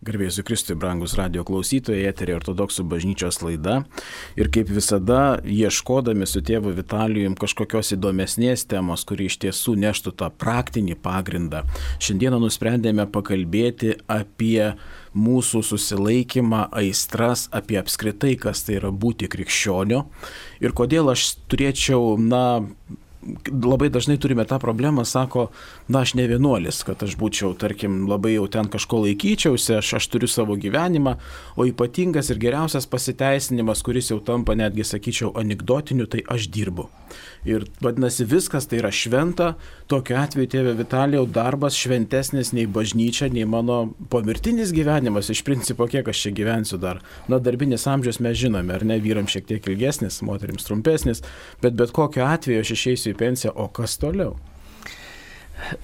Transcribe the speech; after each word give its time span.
Garbėsiu 0.00 0.40
Kristui, 0.48 0.78
brangus 0.80 1.12
radio 1.18 1.42
klausytojai, 1.44 2.06
eterė 2.08 2.38
ortodoksų 2.38 2.86
bažnyčios 2.88 3.42
laida. 3.44 3.82
Ir 4.40 4.48
kaip 4.48 4.70
visada, 4.72 5.42
ieškodami 5.44 6.24
su 6.24 6.40
tėvu 6.40 6.72
Vitalijum 6.78 7.34
kažkokios 7.36 7.92
įdomesnės 7.98 8.64
temos, 8.70 9.04
kuri 9.04 9.26
iš 9.28 9.36
tiesų 9.44 9.74
neštų 9.82 10.14
tą 10.22 10.30
praktinį 10.32 10.96
pagrindą, 11.04 11.66
šiandieną 12.00 12.40
nusprendėme 12.46 13.04
pakalbėti 13.12 13.98
apie 14.08 14.70
mūsų 15.12 15.60
susilaikymą, 15.68 16.70
aistras, 16.80 17.50
apie 17.52 17.76
apskritai, 17.82 18.38
kas 18.40 18.64
tai 18.64 18.78
yra 18.80 18.88
būti 18.88 19.28
krikščioniu 19.28 20.06
ir 20.64 20.76
kodėl 20.80 21.12
aš 21.12 21.34
turėčiau, 21.52 22.16
na, 22.16 22.62
labai 23.62 23.90
dažnai 23.92 24.16
turime 24.18 24.44
tą 24.48 24.58
problemą, 24.58 25.04
sako, 25.04 25.50
na 25.88 26.00
aš 26.04 26.14
ne 26.16 26.26
vienuolis, 26.30 26.82
kad 26.86 27.02
aš 27.04 27.16
būčiau, 27.20 27.52
tarkim, 27.58 28.06
labai 28.08 28.34
jau 28.34 28.46
ten 28.48 28.70
kažko 28.72 29.02
laikyčiausi, 29.04 29.76
aš, 29.76 29.94
aš 30.00 30.08
turiu 30.12 30.30
savo 30.30 30.56
gyvenimą, 30.60 31.16
o 31.56 31.66
ypatingas 31.68 32.32
ir 32.32 32.40
geriausias 32.40 32.88
pasiteisinimas, 32.90 33.84
kuris 33.84 34.10
jau 34.12 34.20
tampa 34.24 34.56
netgi, 34.56 34.86
sakyčiau, 34.88 35.34
anegdotiniu, 35.36 36.08
tai 36.10 36.24
aš 36.32 36.48
dirbu. 36.52 36.88
Ir 37.48 37.64
vadinasi, 37.80 38.26
viskas 38.28 38.66
tai 38.68 38.80
yra 38.82 38.90
šventa, 38.92 39.54
tokiu 39.88 40.18
atveju 40.20 40.50
tėvė 40.52 40.74
Vitalijau 40.76 41.24
darbas 41.24 41.78
šventesnis 41.78 42.52
nei 42.52 42.66
bažnyčia, 42.68 43.30
nei 43.32 43.46
mano 43.48 43.94
pomirtinis 44.12 44.74
gyvenimas, 44.76 45.30
iš 45.32 45.40
principo 45.46 45.88
kiek 45.88 46.08
aš 46.12 46.26
čia 46.26 46.34
gyvensiu 46.36 46.80
dar. 46.82 47.00
Na, 47.32 47.40
darbinis 47.40 47.88
amžius 47.88 48.20
mes 48.20 48.36
žinome, 48.40 48.74
ar 48.76 48.84
ne, 48.84 49.00
vyram 49.00 49.28
šiek 49.30 49.48
tiek 49.48 49.72
ilgesnis, 49.72 50.20
moteriams 50.26 50.68
trumpesnis, 50.68 51.24
bet 51.64 51.78
bet 51.80 51.96
kokiu 51.96 52.26
atveju 52.28 52.60
aš 52.60 52.76
išeisiu 52.76 53.14
į 53.14 53.20
pensiją, 53.24 53.56
o 53.56 53.70
kas 53.72 53.96
toliau? 54.00 54.36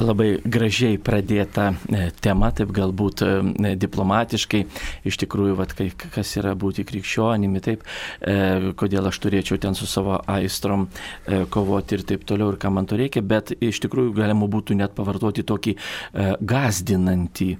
Labai 0.00 0.36
gražiai 0.44 0.98
pradėta 1.02 1.70
e, 1.72 2.08
tema, 2.22 2.50
taip 2.56 2.72
galbūt 2.76 3.22
e, 3.24 3.74
diplomatiškai, 3.78 4.62
iš 5.08 5.18
tikrųjų, 5.22 5.56
vat, 5.58 5.74
kas 6.14 6.32
yra 6.40 6.54
būti 6.58 6.86
krikščionimi, 6.88 7.62
taip, 7.64 7.84
e, 8.20 8.72
kodėl 8.78 9.10
aš 9.10 9.20
turėčiau 9.24 9.60
ten 9.62 9.77
su 9.78 9.88
savo 9.91 10.18
aistrom 10.30 10.88
kovoti 11.52 11.98
ir 11.98 12.06
taip 12.08 12.24
toliau, 12.28 12.52
ir 12.52 12.60
ką 12.62 12.70
man 12.74 12.88
to 12.88 12.98
reikia, 12.98 13.22
bet 13.24 13.52
iš 13.56 13.80
tikrųjų 13.84 14.14
galima 14.16 14.48
būtų 14.50 14.78
net 14.78 14.94
pavartoti 14.96 15.44
tokį 15.46 15.77
gazdinantį, 16.46 17.50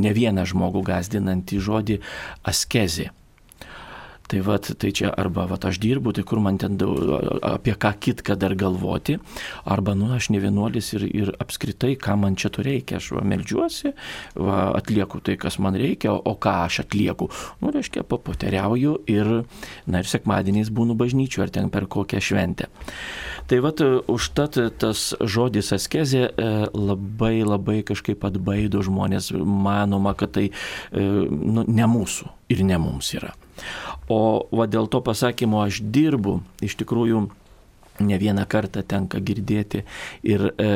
ne 0.00 0.12
vieną 0.16 0.46
žmogų 0.48 0.84
gazdinantį 0.90 1.62
žodį 1.66 2.00
askezė. 2.50 3.10
Tai, 4.30 4.40
vat, 4.46 4.68
tai 4.78 4.92
čia 4.94 5.08
arba 5.10 5.48
vat, 5.50 5.64
aš 5.66 5.80
dirbu, 5.82 6.12
tai 6.14 6.22
kur 6.22 6.38
man 6.42 6.58
ten 6.60 6.76
daug, 6.78 7.00
apie 7.42 7.74
ką 7.74 7.90
kitką 7.98 8.36
dar 8.38 8.54
galvoti, 8.54 9.16
arba, 9.66 9.96
nu, 9.98 10.12
aš 10.14 10.28
ne 10.30 10.38
vienuolis 10.42 10.92
ir, 10.94 11.06
ir 11.08 11.32
apskritai, 11.42 11.96
ką 11.98 12.14
man 12.22 12.38
čia 12.38 12.52
to 12.54 12.62
reikia. 12.62 13.00
Aš 13.00 13.10
va, 13.16 13.24
melžiuosi, 13.26 13.90
va, 14.38 14.68
atlieku 14.78 15.18
tai, 15.26 15.34
kas 15.40 15.58
man 15.58 15.74
reikia, 15.80 16.14
o 16.14 16.36
ką 16.38 16.54
aš 16.68 16.84
atlieku. 16.84 17.26
Nu, 17.58 17.74
reiškia, 17.74 18.06
papoteriauju 18.06 19.00
ir, 19.10 19.32
na, 19.90 20.04
ir 20.04 20.12
sekmadieniais 20.12 20.70
būnu 20.70 20.94
bažnyčiu 21.00 21.42
ar 21.42 21.50
ten 21.50 21.72
per 21.74 21.90
kokią 21.90 22.22
šventę. 22.22 22.70
Tai 23.50 23.58
vat, 23.66 23.82
užtat 23.82 24.60
tas 24.78 25.08
žodis 25.18 25.72
askezė 25.74 26.22
e, 26.30 26.50
labai 26.70 27.40
labai 27.42 27.80
kažkaip 27.86 28.22
atbaido 28.30 28.84
žmonės, 28.86 29.32
manoma, 29.34 30.14
kad 30.14 30.36
tai 30.38 30.50
e, 30.50 31.06
nu, 31.26 31.66
ne 31.66 31.94
mūsų 31.98 32.30
ir 32.54 32.62
ne 32.66 32.78
mums 32.78 33.10
yra. 33.18 33.34
O 34.10 34.46
va 34.50 34.66
dėl 34.70 34.88
to 34.90 35.02
pasakymo 35.04 35.62
aš 35.64 35.82
dirbu, 35.82 36.40
iš 36.64 36.78
tikrųjų 36.80 37.28
ne 38.00 38.18
vieną 38.18 38.46
kartą 38.48 38.82
tenka 38.86 39.20
girdėti 39.20 39.82
ir 40.26 40.46
e, 40.50 40.68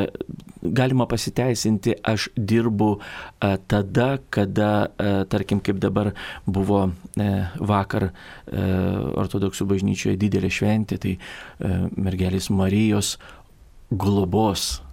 galima 0.63 1.07
pasiteisinti, 1.09 1.97
aš 2.05 2.29
dirbu 2.37 2.91
e, 2.99 3.55
tada, 3.69 4.09
kada, 4.35 4.71
e, 4.99 5.13
tarkim, 5.31 5.63
kaip 5.65 5.81
dabar 5.83 6.13
buvo 6.47 6.87
e, 7.17 7.31
vakar 7.61 8.11
e, 8.11 8.13
ortodoksų 9.25 9.69
bažnyčioje 9.73 10.21
didelė 10.21 10.53
šventė, 10.53 11.01
tai 11.01 11.17
e, 11.17 11.77
mergelės 11.97 12.51
Marijos 12.53 13.17
globos 13.91 14.84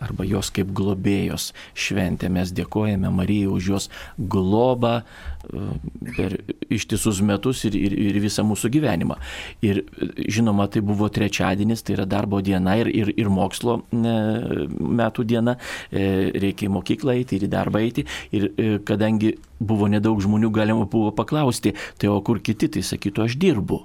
arba 0.00 0.26
jos 0.28 0.50
kaip 0.54 0.72
globėjos 0.76 1.50
šventė. 1.78 2.30
Mes 2.32 2.52
dėkojame 2.56 3.10
Marijai 3.14 3.50
už 3.50 3.68
jos 3.72 3.88
globą 4.18 5.00
e, 5.00 5.66
per 6.16 6.36
ištisus 6.72 7.20
metus 7.26 7.64
ir, 7.68 7.76
ir, 7.76 7.96
ir 8.08 8.20
visą 8.22 8.44
mūsų 8.48 8.72
gyvenimą. 8.76 9.18
Ir 9.66 9.82
žinoma, 10.26 10.68
tai 10.72 10.82
buvo 10.86 11.10
trečiadienis, 11.12 11.84
tai 11.84 11.98
yra 11.98 12.08
darbo 12.08 12.40
diena 12.44 12.78
ir, 12.80 12.90
ir, 12.90 13.12
ir 13.20 13.30
mokslo 13.32 13.80
e, 13.92 14.16
metų 15.00 15.26
diena, 15.28 15.56
e, 15.90 16.32
reikia 16.40 16.68
į 16.70 16.74
mokyklą 16.78 17.18
eiti 17.20 17.38
ir 17.38 17.46
į 17.48 17.52
darbą 17.52 17.84
eiti. 17.84 18.06
Ir 18.36 18.50
kadangi 18.88 19.36
buvo 19.60 19.90
nedaug 19.92 20.20
žmonių, 20.24 20.52
galima 20.54 20.88
buvo 20.90 21.12
paklausti, 21.16 21.74
tai 22.00 22.10
o 22.12 22.20
kur 22.24 22.40
kiti, 22.44 22.70
tai 22.72 22.84
sakytų, 22.86 23.28
aš 23.28 23.40
dirbu. 23.40 23.84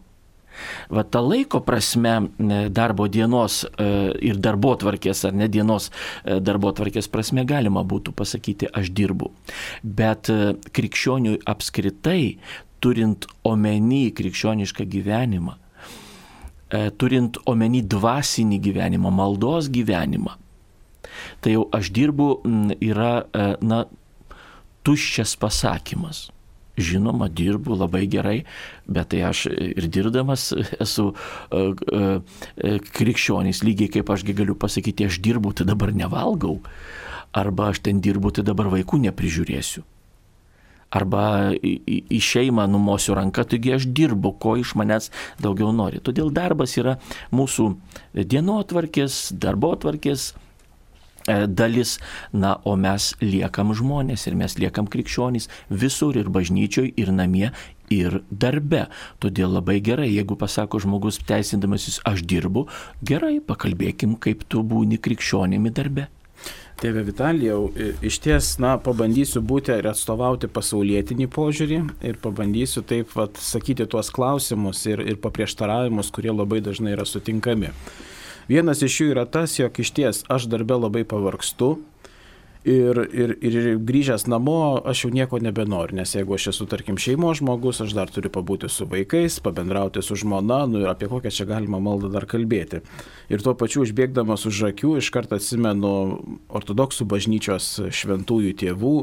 Va 0.90 1.04
ta 1.04 1.22
laiko 1.24 1.62
prasme 1.66 2.16
darbo 2.70 3.08
dienos 3.12 3.64
e, 3.66 3.88
ir 4.30 4.40
darbo 4.42 4.76
tvarkės, 4.80 5.26
ar 5.30 5.36
ne 5.38 5.48
dienos 5.52 5.90
e, 5.90 6.40
darbo 6.44 6.72
tvarkės 6.76 7.10
prasme 7.12 7.46
galima 7.48 7.84
būtų 7.86 8.14
pasakyti, 8.18 8.70
aš 8.72 8.92
dirbu. 8.96 9.32
Bet 9.84 10.32
e, 10.34 10.56
krikščioniui 10.76 11.42
apskritai, 11.50 12.38
turint 12.84 13.28
omeny 13.48 14.10
krikščionišką 14.14 14.86
gyvenimą, 14.92 15.56
turint 17.00 17.38
omeny 17.50 17.80
dvasinį 17.88 18.58
gyvenimą, 18.62 19.10
maldos 19.16 19.70
gyvenimą, 19.74 20.36
tai 21.42 21.56
jau 21.56 21.64
aš 21.74 21.90
dirbu 21.96 22.28
yra, 22.84 23.14
na, 23.64 23.86
tuščias 24.86 25.34
pasakymas. 25.42 26.28
Žinoma, 26.76 27.30
dirbu 27.32 27.78
labai 27.80 28.04
gerai, 28.12 28.44
bet 28.88 29.14
tai 29.14 29.24
aš 29.30 29.46
ir 29.48 29.88
dirbdamas 29.88 30.50
esu 30.84 31.12
uh, 31.14 31.72
uh, 31.72 32.20
krikščionys, 32.98 33.64
lygiai 33.64 33.94
kaip 33.94 34.12
ašgi 34.12 34.36
galiu 34.36 34.58
pasakyti, 34.60 35.08
aš 35.08 35.22
dirbu, 35.24 35.54
tai 35.56 35.68
dabar 35.70 35.94
nevalgau, 35.96 36.60
arba 37.32 37.72
aš 37.72 37.86
ten 37.88 38.04
dirbu, 38.04 38.36
tai 38.36 38.44
dabar 38.48 38.72
vaikų 38.74 39.06
neprižiūrėsiu. 39.08 39.86
Arba 40.96 41.52
į, 41.56 42.20
šeimą 42.24 42.68
numosiu 42.72 43.16
ranką, 43.18 43.44
taigi 43.52 43.74
aš 43.76 43.88
dirbu, 43.96 44.36
ko 44.40 44.54
iš 44.60 44.76
manęs 44.80 45.10
daugiau 45.44 45.74
nori. 45.76 46.00
Todėl 46.04 46.30
darbas 46.32 46.78
yra 46.80 47.00
mūsų 47.36 47.72
dienotvarkės, 48.16 49.34
darbotvarkės 49.36 50.30
E, 50.36 50.45
dalis, 51.28 51.98
na, 52.34 52.56
o 52.64 52.76
mes 52.80 53.14
liekam 53.22 53.74
žmonės 53.78 54.28
ir 54.30 54.38
mes 54.38 54.58
liekam 54.62 54.90
krikščionys 54.92 55.50
visur 55.70 56.18
ir 56.20 56.30
bažnyčioj, 56.30 56.92
ir 57.02 57.12
namie, 57.16 57.50
ir 57.94 58.22
darbe. 58.30 58.86
Todėl 59.24 59.58
labai 59.58 59.80
gerai, 59.84 60.10
jeigu 60.12 60.38
pasako 60.40 60.82
žmogus 60.84 61.20
teisindamasis, 61.26 62.02
aš 62.06 62.26
dirbu, 62.26 62.68
gerai, 63.06 63.40
pakalbėkim, 63.42 64.18
kaip 64.22 64.46
tu 64.50 64.64
būni 64.66 65.02
krikščionimi 65.02 65.74
darbe. 65.74 66.10
Tėve 66.76 67.06
Vitalijau, 67.08 67.70
iš 68.04 68.18
ties, 68.20 68.50
na, 68.60 68.74
pabandysiu 68.84 69.40
būti 69.40 69.72
ir 69.72 69.88
atstovauti 69.88 70.50
pasaulietinį 70.52 71.30
požiūrį 71.32 71.78
ir 72.10 72.18
pabandysiu 72.20 72.84
taip, 72.84 73.14
vat, 73.16 73.40
sakyti 73.40 73.88
tuos 73.88 74.12
klausimus 74.12 74.84
ir, 74.92 75.00
ir 75.00 75.16
paprieštaravimus, 75.24 76.12
kurie 76.12 76.36
labai 76.36 76.60
dažnai 76.66 76.98
yra 76.98 77.08
sutinkami. 77.08 77.72
Vienas 78.50 78.84
iš 78.86 79.02
jų 79.02 79.12
yra 79.16 79.26
tas, 79.26 79.58
jog 79.60 79.80
iš 79.82 79.92
ties 79.98 80.24
aš 80.30 80.50
darbę 80.52 80.78
labai 80.78 81.06
pavargstu, 81.08 81.76
Ir, 82.66 82.98
ir, 83.14 83.36
ir 83.46 83.66
grįžęs 83.86 84.24
namo 84.26 84.80
aš 84.90 85.04
jau 85.04 85.12
nieko 85.14 85.38
nebenoriu, 85.38 86.00
nes 86.00 86.16
jeigu 86.16 86.34
aš 86.34 86.48
esu, 86.50 86.66
tarkim, 86.66 86.98
šeimos 86.98 87.38
žmogus, 87.38 87.84
aš 87.84 87.94
dar 87.94 88.10
turiu 88.10 88.32
pabūti 88.34 88.72
su 88.74 88.88
vaikais, 88.90 89.38
pabendrauti 89.46 90.02
su 90.02 90.18
žmona, 90.18 90.64
nu 90.66 90.82
ir 90.82 90.90
apie 90.90 91.06
kokią 91.12 91.30
čia 91.30 91.46
galima 91.46 91.78
maldą 91.78 92.10
dar 92.10 92.26
kalbėti. 92.26 92.82
Ir 93.30 93.46
tuo 93.46 93.54
pačiu 93.54 93.84
užbėgdamas 93.86 94.48
už 94.50 94.64
akių 94.72 94.96
iškart 94.98 95.38
atsimenu 95.38 95.94
ortodoksų 96.50 97.06
bažnyčios 97.14 97.70
šventųjų 97.94 98.58
tėvų 98.66 98.98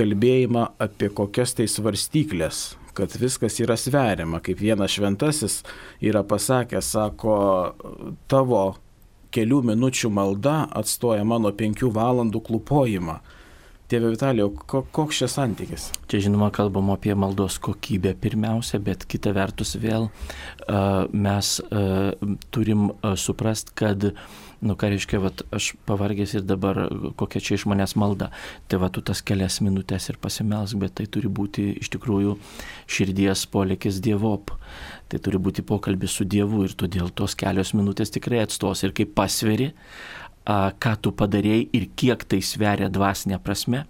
kalbėjimą 0.00 0.64
apie 0.80 1.12
kokias 1.12 1.52
tai 1.60 1.68
svarstyklės 1.68 2.64
kad 2.96 3.12
viskas 3.20 3.60
yra 3.60 3.76
sveriama, 3.76 4.40
kaip 4.44 4.60
vienas 4.60 4.96
šventasis 4.96 5.60
yra 6.00 6.24
pasakęs, 6.26 6.90
sako, 6.96 7.36
tavo 8.30 8.64
kelių 9.36 9.62
minučių 9.72 10.10
malda 10.12 10.62
atstoja 10.76 11.24
mano 11.28 11.52
penkių 11.52 11.90
valandų 11.92 12.40
klupojimą. 12.46 13.18
Tėve 13.86 14.08
Vitalijau, 14.10 14.48
koks 14.66 15.20
čia 15.20 15.28
santykis? 15.30 15.90
Čia 16.10 16.24
žinoma 16.24 16.48
kalbam 16.50 16.88
apie 16.90 17.14
maldos 17.14 17.60
kokybę 17.62 18.16
pirmiausia, 18.18 18.80
bet 18.82 19.04
kita 19.06 19.30
vertus 19.36 19.76
vėl 19.78 20.08
mes 21.14 21.50
turim 22.50 22.88
uh, 22.88 23.12
suprast, 23.14 23.70
kad 23.78 24.08
nu 24.64 24.76
ką 24.78 24.90
reiškia, 24.92 25.20
vat, 25.20 25.42
aš 25.54 25.72
pavargęs 25.88 26.36
ir 26.38 26.44
dabar 26.46 26.86
kokia 27.20 27.42
čia 27.44 27.58
iš 27.58 27.66
manęs 27.70 27.96
malda. 27.98 28.30
Tai 28.70 28.80
va, 28.82 28.90
tu 28.92 29.02
tas 29.04 29.22
kelias 29.26 29.58
minutės 29.64 30.08
ir 30.10 30.20
pasimelsk, 30.22 30.78
bet 30.80 30.96
tai 31.00 31.08
turi 31.10 31.28
būti 31.28 31.68
iš 31.82 31.90
tikrųjų 31.96 32.36
širdies 32.88 33.46
polikis 33.52 34.00
dievop. 34.04 34.54
Tai 35.06 35.20
turi 35.22 35.38
būti 35.38 35.62
pokalbis 35.66 36.16
su 36.18 36.26
Dievu 36.26 36.64
ir 36.66 36.74
todėl 36.74 37.12
tos 37.14 37.36
kelios 37.38 37.74
minutės 37.78 38.10
tikrai 38.14 38.40
atstos 38.42 38.82
ir 38.82 38.94
kai 38.96 39.06
pasveri, 39.06 39.70
ką 40.46 40.94
tu 41.02 41.12
padarėjai 41.14 41.68
ir 41.78 41.86
kiek 41.98 42.24
tai 42.26 42.40
sveria 42.42 42.88
dvasinė 42.90 43.38
prasme, 43.42 43.84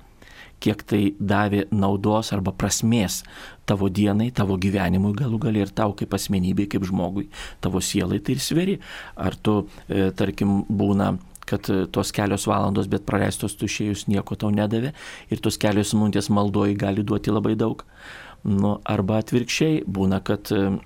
kiek 0.62 0.82
tai 0.88 1.02
davė 1.18 1.66
naudos 1.74 2.32
arba 2.34 2.52
prasmės 2.56 3.22
tavo 3.66 3.88
dienai, 3.92 4.30
tavo 4.34 4.56
gyvenimui 4.60 5.14
galų 5.18 5.40
gali 5.42 5.62
ir 5.64 5.72
tau 5.74 5.94
kaip 5.98 6.14
asmenybei, 6.16 6.68
kaip 6.70 6.86
žmogui, 6.86 7.26
tavo 7.64 7.82
sielai 7.82 8.20
tai 8.22 8.36
ir 8.36 8.42
sveri. 8.42 8.76
Ar 9.16 9.36
tu, 9.36 9.64
e, 9.88 10.10
tarkim, 10.16 10.62
būna 10.68 11.16
kad 11.46 11.70
e, 11.70 11.84
tos 11.92 12.12
kelios 12.14 12.46
valandos, 12.50 12.90
bet 12.90 13.06
praleistos 13.08 13.56
tušėjus 13.58 14.06
nieko 14.10 14.38
tau 14.38 14.52
nedavė 14.54 14.92
ir 15.30 15.42
tos 15.42 15.58
kelios 15.62 15.94
minutės 15.96 16.30
maldoji 16.32 16.78
gali 16.78 17.06
duoti 17.06 17.34
labai 17.34 17.56
daug. 17.58 17.84
Nu, 18.46 18.76
arba 18.86 19.20
atvirkščiai 19.22 19.82
būna, 19.90 20.20
kad 20.26 20.50
e, 20.54 20.76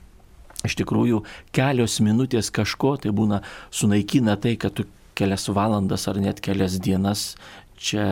iš 0.69 0.77
tikrųjų 0.81 1.25
kelios 1.57 1.99
minutės 2.05 2.53
kažko 2.55 2.97
tai 3.05 3.13
būna 3.17 3.43
sunaikina 3.73 4.37
tai, 4.41 4.57
kad 4.61 4.77
tu 4.77 4.89
kelias 5.21 5.49
valandas 5.53 6.07
ar 6.09 6.21
net 6.21 6.41
kelias 6.45 6.79
dienas 6.81 7.35
čia 7.81 8.07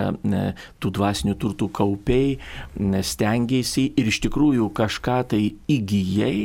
tų 0.81 0.93
dvasinių 0.97 1.37
turtų 1.41 1.69
kaupiai, 1.77 2.39
stengiai 3.05 3.89
ir 3.89 4.09
iš 4.09 4.23
tikrųjų 4.25 4.71
kažką 4.77 5.19
tai 5.35 5.43
įgyjai 5.69 6.37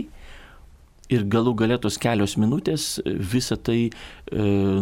ir 1.14 1.26
galų 1.30 1.56
galę 1.64 1.80
tos 1.82 1.98
kelios 2.02 2.38
minutės 2.40 2.98
visą 3.06 3.58
tai 3.60 3.80
e, 3.88 3.92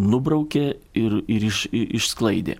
nubraukė 0.02 0.66
ir, 0.98 1.22
ir 1.28 1.48
iš, 1.50 1.66
išsklaidė. 1.72 2.60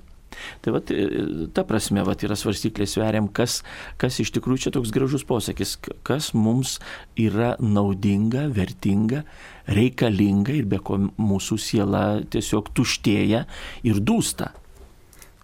Tai 0.64 0.74
vat, 0.76 0.92
e, 0.92 1.48
ta 1.56 1.64
prasme 1.68 2.04
vat, 2.08 2.24
yra 2.26 2.38
svarstyklė 2.40 2.88
sveriam, 2.90 3.28
kas, 3.28 3.62
kas 4.02 4.20
iš 4.24 4.34
tikrųjų 4.38 4.66
čia 4.66 4.74
toks 4.76 4.94
gražus 4.96 5.26
posakis, 5.28 5.76
kas 6.08 6.32
mums 6.34 6.80
yra 7.20 7.54
naudinga, 7.62 8.48
vertinga, 8.56 9.26
reikalinga 9.72 10.56
ir 10.58 10.70
be 10.72 10.82
ko 10.82 10.98
mūsų 11.20 11.60
siela 11.62 12.06
tiesiog 12.34 12.74
tuštėja 12.78 13.46
ir 13.88 14.02
dūsta. 14.02 14.52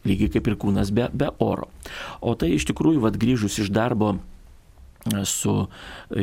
Lygiai 0.06 0.32
kaip 0.38 0.48
ir 0.48 0.58
kūnas 0.62 0.94
be, 0.94 1.10
be 1.14 1.32
oro. 1.44 1.72
O 2.22 2.36
tai 2.38 2.54
iš 2.56 2.68
tikrųjų, 2.70 3.02
vad 3.04 3.18
grįžus 3.20 3.58
iš 3.64 3.72
darbo, 3.74 4.18
su 5.26 5.68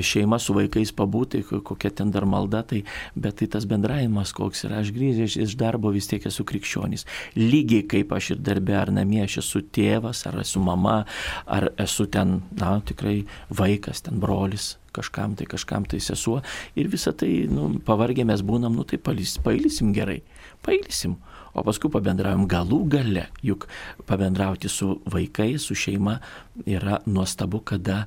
šeima, 0.01 0.39
su 0.39 0.55
vaikais 0.55 0.93
pabūti, 0.97 1.43
kokia 1.45 1.91
ten 1.91 2.11
dar 2.13 2.27
malda, 2.29 2.63
tai, 2.69 2.83
bet 3.15 3.39
tai 3.41 3.49
tas 3.51 3.67
bendravimas, 3.69 4.33
koks 4.37 4.65
yra, 4.69 4.81
aš 4.83 4.93
grįžęs 4.95 5.37
iš 5.45 5.57
darbo 5.61 5.93
vis 5.95 6.09
tiek 6.11 6.25
esu 6.27 6.45
krikščionis. 6.45 7.07
Lygiai 7.39 7.87
kaip 7.89 8.13
aš 8.13 8.35
ir 8.35 8.43
darbė 8.45 8.77
ar 8.81 8.93
namie, 8.95 9.23
aš 9.25 9.39
esu 9.45 9.65
tėvas, 9.65 10.25
ar 10.29 10.41
esu 10.43 10.63
mama, 10.65 11.03
ar 11.47 11.71
esu 11.81 12.07
ten, 12.07 12.41
na, 12.61 12.77
tikrai 12.85 13.23
vaikas, 13.51 14.05
ten 14.05 14.21
brolis, 14.21 14.75
kažkam 14.95 15.35
tai, 15.39 15.49
kažkam 15.51 15.87
tai 15.89 16.01
sesuo. 16.05 16.41
Ir 16.79 16.91
visą 16.93 17.15
tai, 17.17 17.33
nu, 17.51 17.73
pavargę 17.87 18.27
mes 18.29 18.45
būnam, 18.47 18.77
nu, 18.77 18.87
tai 18.89 19.01
pailsim 19.03 19.95
gerai, 19.97 20.21
pailsim. 20.67 21.19
O 21.55 21.63
paskui 21.63 21.91
pabendravom 21.95 22.49
galų 22.51 22.81
gale, 22.91 23.29
juk 23.47 23.69
pabendrauti 24.09 24.71
su 24.73 24.99
vaikais, 25.11 25.63
su 25.63 25.77
šeima 25.79 26.19
yra 26.67 26.99
nuostabu, 27.07 27.63
kada 27.63 28.05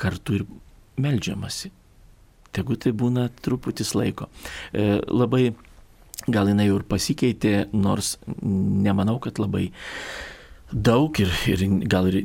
kartu 0.00 0.40
ir 0.40 0.46
melžiamasi. 1.00 1.72
Tegu 2.52 2.76
tai 2.76 2.92
būna 2.92 3.28
truputis 3.40 3.94
laiko. 3.94 4.28
E, 4.74 4.98
labai 5.06 5.52
gal 6.28 6.50
jinai 6.50 6.66
jau 6.68 6.80
ir 6.80 6.86
pasikeitė, 6.88 7.54
nors 7.72 8.16
nemanau, 8.42 9.18
kad 9.22 9.40
labai 9.40 9.70
daug 10.70 11.16
ir, 11.22 11.32
ir 11.50 11.64
gal 11.90 12.10
ir 12.10 12.24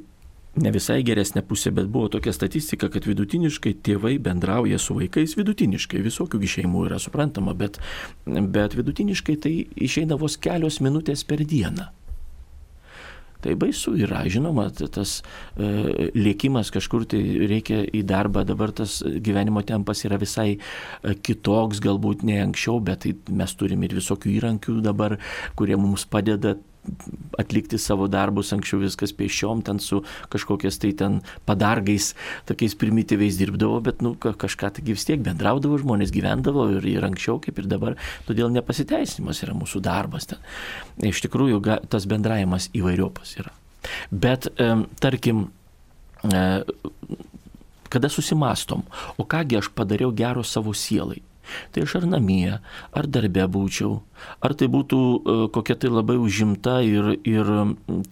ne 0.61 0.71
visai 0.75 1.01
geresnė 1.05 1.43
pusė, 1.47 1.73
bet 1.75 1.89
buvo 1.91 2.09
tokia 2.15 2.33
statistika, 2.35 2.89
kad 2.91 3.07
vidutiniškai 3.07 3.75
tėvai 3.85 4.15
bendrauja 4.23 4.79
su 4.81 4.95
vaikais, 4.97 5.35
vidutiniškai 5.39 6.03
visokių 6.05 6.41
šeimų 6.55 6.87
yra 6.89 7.01
suprantama, 7.01 7.55
bet, 7.57 7.81
bet 8.25 8.77
vidutiniškai 8.77 9.37
tai 9.43 9.53
išeina 9.75 10.19
vos 10.21 10.39
kelios 10.41 10.81
minutės 10.83 11.25
per 11.27 11.43
dieną. 11.43 11.91
Tai 13.45 13.53
baisu 13.61 13.91
yra, 14.01 14.23
žinoma, 14.25 14.71
tas 14.73 15.19
e, 15.21 16.07
lėkimas 16.17 16.71
kažkur 16.73 17.03
tai 17.11 17.19
reikia 17.45 17.83
į 17.85 18.01
darbą, 18.09 18.41
dabar 18.47 18.71
tas 18.73 19.03
gyvenimo 19.05 19.61
tempas 19.61 20.01
yra 20.07 20.17
visai 20.17 20.55
e, 20.55 21.13
kitoks, 21.13 21.77
galbūt 21.83 22.23
ne 22.25 22.39
anksčiau, 22.41 22.79
bet 22.81 23.03
tai 23.05 23.13
mes 23.29 23.53
turim 23.53 23.85
ir 23.85 23.93
visokių 23.99 24.31
įrankių 24.39 24.79
dabar, 24.87 25.19
kurie 25.59 25.77
mums 25.77 26.07
padeda 26.09 26.55
atlikti 27.39 27.79
savo 27.81 28.07
darbus, 28.11 28.53
anksčiau 28.55 28.81
viskas 28.83 29.13
pešiom, 29.15 29.63
ten 29.65 29.79
su 29.83 30.01
kažkokiais 30.33 30.79
tai 30.81 30.93
ten 30.97 31.19
padargais, 31.47 32.13
tokiais 32.49 32.77
primityviais 32.79 33.39
dirbdavo, 33.39 33.81
bet 33.85 34.01
nu, 34.05 34.15
kažką 34.19 34.71
tai 34.77 34.85
vis 34.87 35.07
tiek 35.07 35.21
bendraudavo, 35.25 35.79
žmonės 35.81 36.13
gyvendavo 36.15 36.69
ir, 36.77 36.87
ir 36.95 37.07
anksčiau 37.07 37.41
kaip 37.43 37.59
ir 37.61 37.69
dabar, 37.71 37.99
todėl 38.29 38.53
nepasiteisinimas 38.55 39.43
yra 39.45 39.57
mūsų 39.57 39.83
darbas 39.85 40.29
ten. 40.31 40.41
Iš 41.03 41.25
tikrųjų, 41.27 41.61
tas 41.91 42.07
bendravimas 42.09 42.69
įvairiopas 42.75 43.37
yra. 43.41 43.53
Bet, 44.09 44.47
tarkim, 45.01 45.47
e, 46.25 46.41
kada 47.89 48.09
susimastom, 48.09 48.83
o 49.17 49.25
kągi 49.29 49.59
aš 49.59 49.69
padariau 49.75 50.13
gero 50.15 50.43
savo 50.43 50.73
sielai. 50.73 51.21
Tai 51.71 51.85
aš 51.85 51.97
ar 52.01 52.07
namie, 52.09 52.59
ar 52.91 53.07
darbe 53.07 53.45
būčiau, 53.51 53.99
ar 54.43 54.55
tai 54.57 54.67
būtų 54.71 54.99
e, 54.99 55.35
kokia 55.55 55.77
tai 55.79 55.91
labai 55.93 56.17
užimta 56.21 56.79
ir, 56.85 57.15
ir 57.27 57.51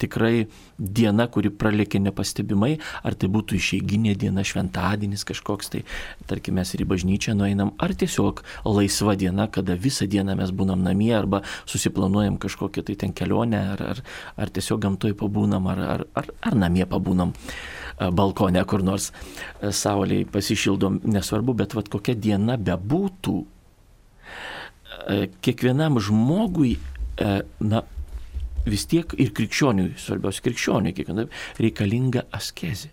tikrai 0.00 0.46
diena, 0.78 1.26
kuri 1.30 1.52
pralėkė 1.54 2.00
nepastebimai, 2.04 2.78
ar 3.06 3.16
tai 3.18 3.30
būtų 3.32 3.58
išeiginė 3.58 4.14
diena, 4.18 4.44
šventadienis 4.46 5.26
kažkoks, 5.28 5.70
tai 5.74 5.84
tarkim 6.30 6.58
mes 6.58 6.74
ir 6.74 6.84
į 6.84 6.88
bažnyčią 6.94 7.36
nueinam, 7.38 7.74
ar 7.78 7.94
tiesiog 7.94 8.42
laisva 8.66 9.16
diena, 9.18 9.48
kada 9.50 9.78
visą 9.78 10.08
dieną 10.10 10.36
mes 10.40 10.52
būnam 10.54 10.82
namie, 10.84 11.12
arba 11.16 11.44
susiplanuojam 11.70 12.38
kažkokią 12.42 12.84
tai 12.88 12.98
ten 13.00 13.14
kelionę, 13.16 13.62
ar, 13.76 13.86
ar, 13.94 14.04
ar 14.36 14.52
tiesiog 14.54 14.82
gamtoj 14.84 15.16
pabūnam, 15.20 15.70
ar, 15.72 15.86
ar, 15.94 16.06
ar, 16.18 16.30
ar 16.42 16.58
namie 16.58 16.86
pabūnam 16.90 17.34
balkone 17.94 18.62
kur 18.66 18.82
nors 18.82 19.10
sauliai 19.70 20.24
pasišildom, 20.26 21.00
nesvarbu, 21.06 21.54
bet 21.54 21.74
vad 21.76 21.88
kokia 21.92 22.14
diena 22.18 22.56
bebūtų, 22.58 23.23
kiekvienam 25.44 26.00
žmogui, 26.02 26.76
na, 27.60 27.82
vis 28.64 28.86
tiek 28.90 29.12
ir 29.20 29.32
krikščioniui, 29.36 29.94
svarbiausia 30.00 30.44
krikščioniui, 30.46 30.94
kiekvienam 30.96 31.32
reikalinga 31.60 32.24
askezė. 32.34 32.92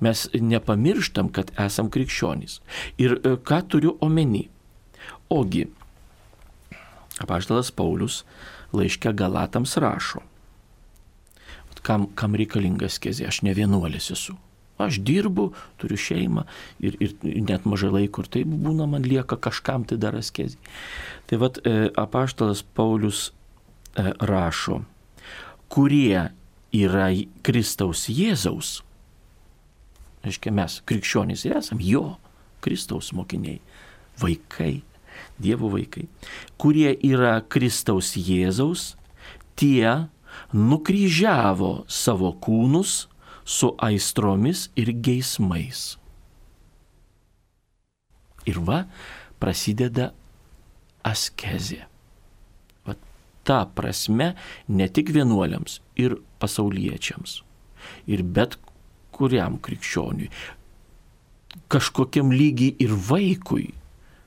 Mes 0.00 0.24
nepamirštam, 0.32 1.28
kad 1.36 1.52
esam 1.60 1.90
krikščionys. 1.92 2.60
Ir 3.02 3.18
ką 3.20 3.60
turiu 3.68 3.96
omeny? 4.00 4.46
Ogi, 5.28 5.66
apaštalas 7.20 7.72
Paulius 7.76 8.22
laiške 8.72 9.12
Galatams 9.16 9.76
rašo, 9.82 10.22
kam, 11.86 12.08
kam 12.18 12.34
reikalingas 12.38 12.96
kezė. 13.02 13.28
Aš 13.28 13.42
ne 13.46 13.52
vienuolis 13.54 14.10
esu. 14.14 14.36
Aš 14.78 14.98
dirbu, 15.00 15.50
turiu 15.80 15.96
šeimą 15.96 16.44
ir, 16.84 16.98
ir 17.00 17.14
net 17.48 17.64
mažai 17.64 17.88
laiko 17.94 18.24
ir 18.24 18.28
taip 18.32 18.50
būna, 18.50 18.84
man 18.90 19.06
lieka 19.08 19.38
kažkam 19.40 19.86
tai 19.88 19.96
dar 20.00 20.18
askezį. 20.18 20.58
Tai 21.26 21.38
vad 21.40 21.60
e, 21.64 21.88
apaštalas 21.96 22.60
Paulius 22.76 23.30
e, 23.96 24.12
rašo, 24.20 24.82
kurie 25.72 26.26
yra 26.76 27.08
Kristaus 27.46 28.04
Jėzaus, 28.12 28.82
reiškia 30.26 30.52
mes, 30.52 30.80
krikščionys 30.84 31.46
ir 31.46 31.56
esam 31.62 31.80
jo, 31.80 32.18
Kristaus 32.64 33.12
mokiniai, 33.16 33.62
vaikai, 34.20 34.82
Dievo 35.40 35.70
vaikai, 35.72 36.04
kurie 36.60 36.90
yra 37.04 37.38
Kristaus 37.48 38.12
Jėzaus, 38.20 38.90
tie 39.56 40.08
nukryžiavo 40.52 41.86
savo 41.88 42.34
kūnus 42.44 43.06
su 43.46 43.72
aistromis 43.78 44.66
ir 44.74 44.90
geismais. 45.06 45.94
Ir 48.46 48.58
va, 48.66 48.82
prasideda 49.38 50.10
askezė. 51.06 51.84
Va, 52.86 52.96
ta 53.46 53.62
prasme 53.78 54.32
ne 54.68 54.88
tik 54.90 55.12
vienuoliams 55.14 55.80
ir 56.02 56.18
pasauliečiams, 56.42 57.40
ir 58.10 58.22
bet 58.26 58.58
kuriam 59.14 59.60
krikščioniui, 59.62 60.30
kažkokiam 61.72 62.32
lygiai 62.34 62.74
ir 62.82 62.94
vaikui, 63.08 63.70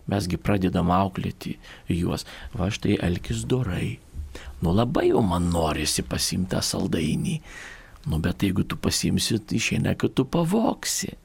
mesgi 0.09 0.39
pradedam 0.41 0.89
auklėti 0.95 1.57
juos, 1.91 2.25
va 2.55 2.71
štai 2.73 2.97
elkis 3.05 3.43
dorai, 3.51 3.99
nu 4.63 4.73
labai 4.73 5.09
jau 5.11 5.21
man 5.25 5.51
norisi 5.53 6.05
pasimti 6.07 6.55
tą 6.55 6.63
saldainį. 6.65 7.35
Nu 8.07 8.19
bet 8.23 8.43
jeigu 8.43 8.63
tu 8.63 8.77
pasimsi, 8.79 9.39
tai 9.43 9.59
išeina, 9.59 9.95
kad 9.99 10.13
tu 10.15 10.25
pavoksi. 10.25 11.15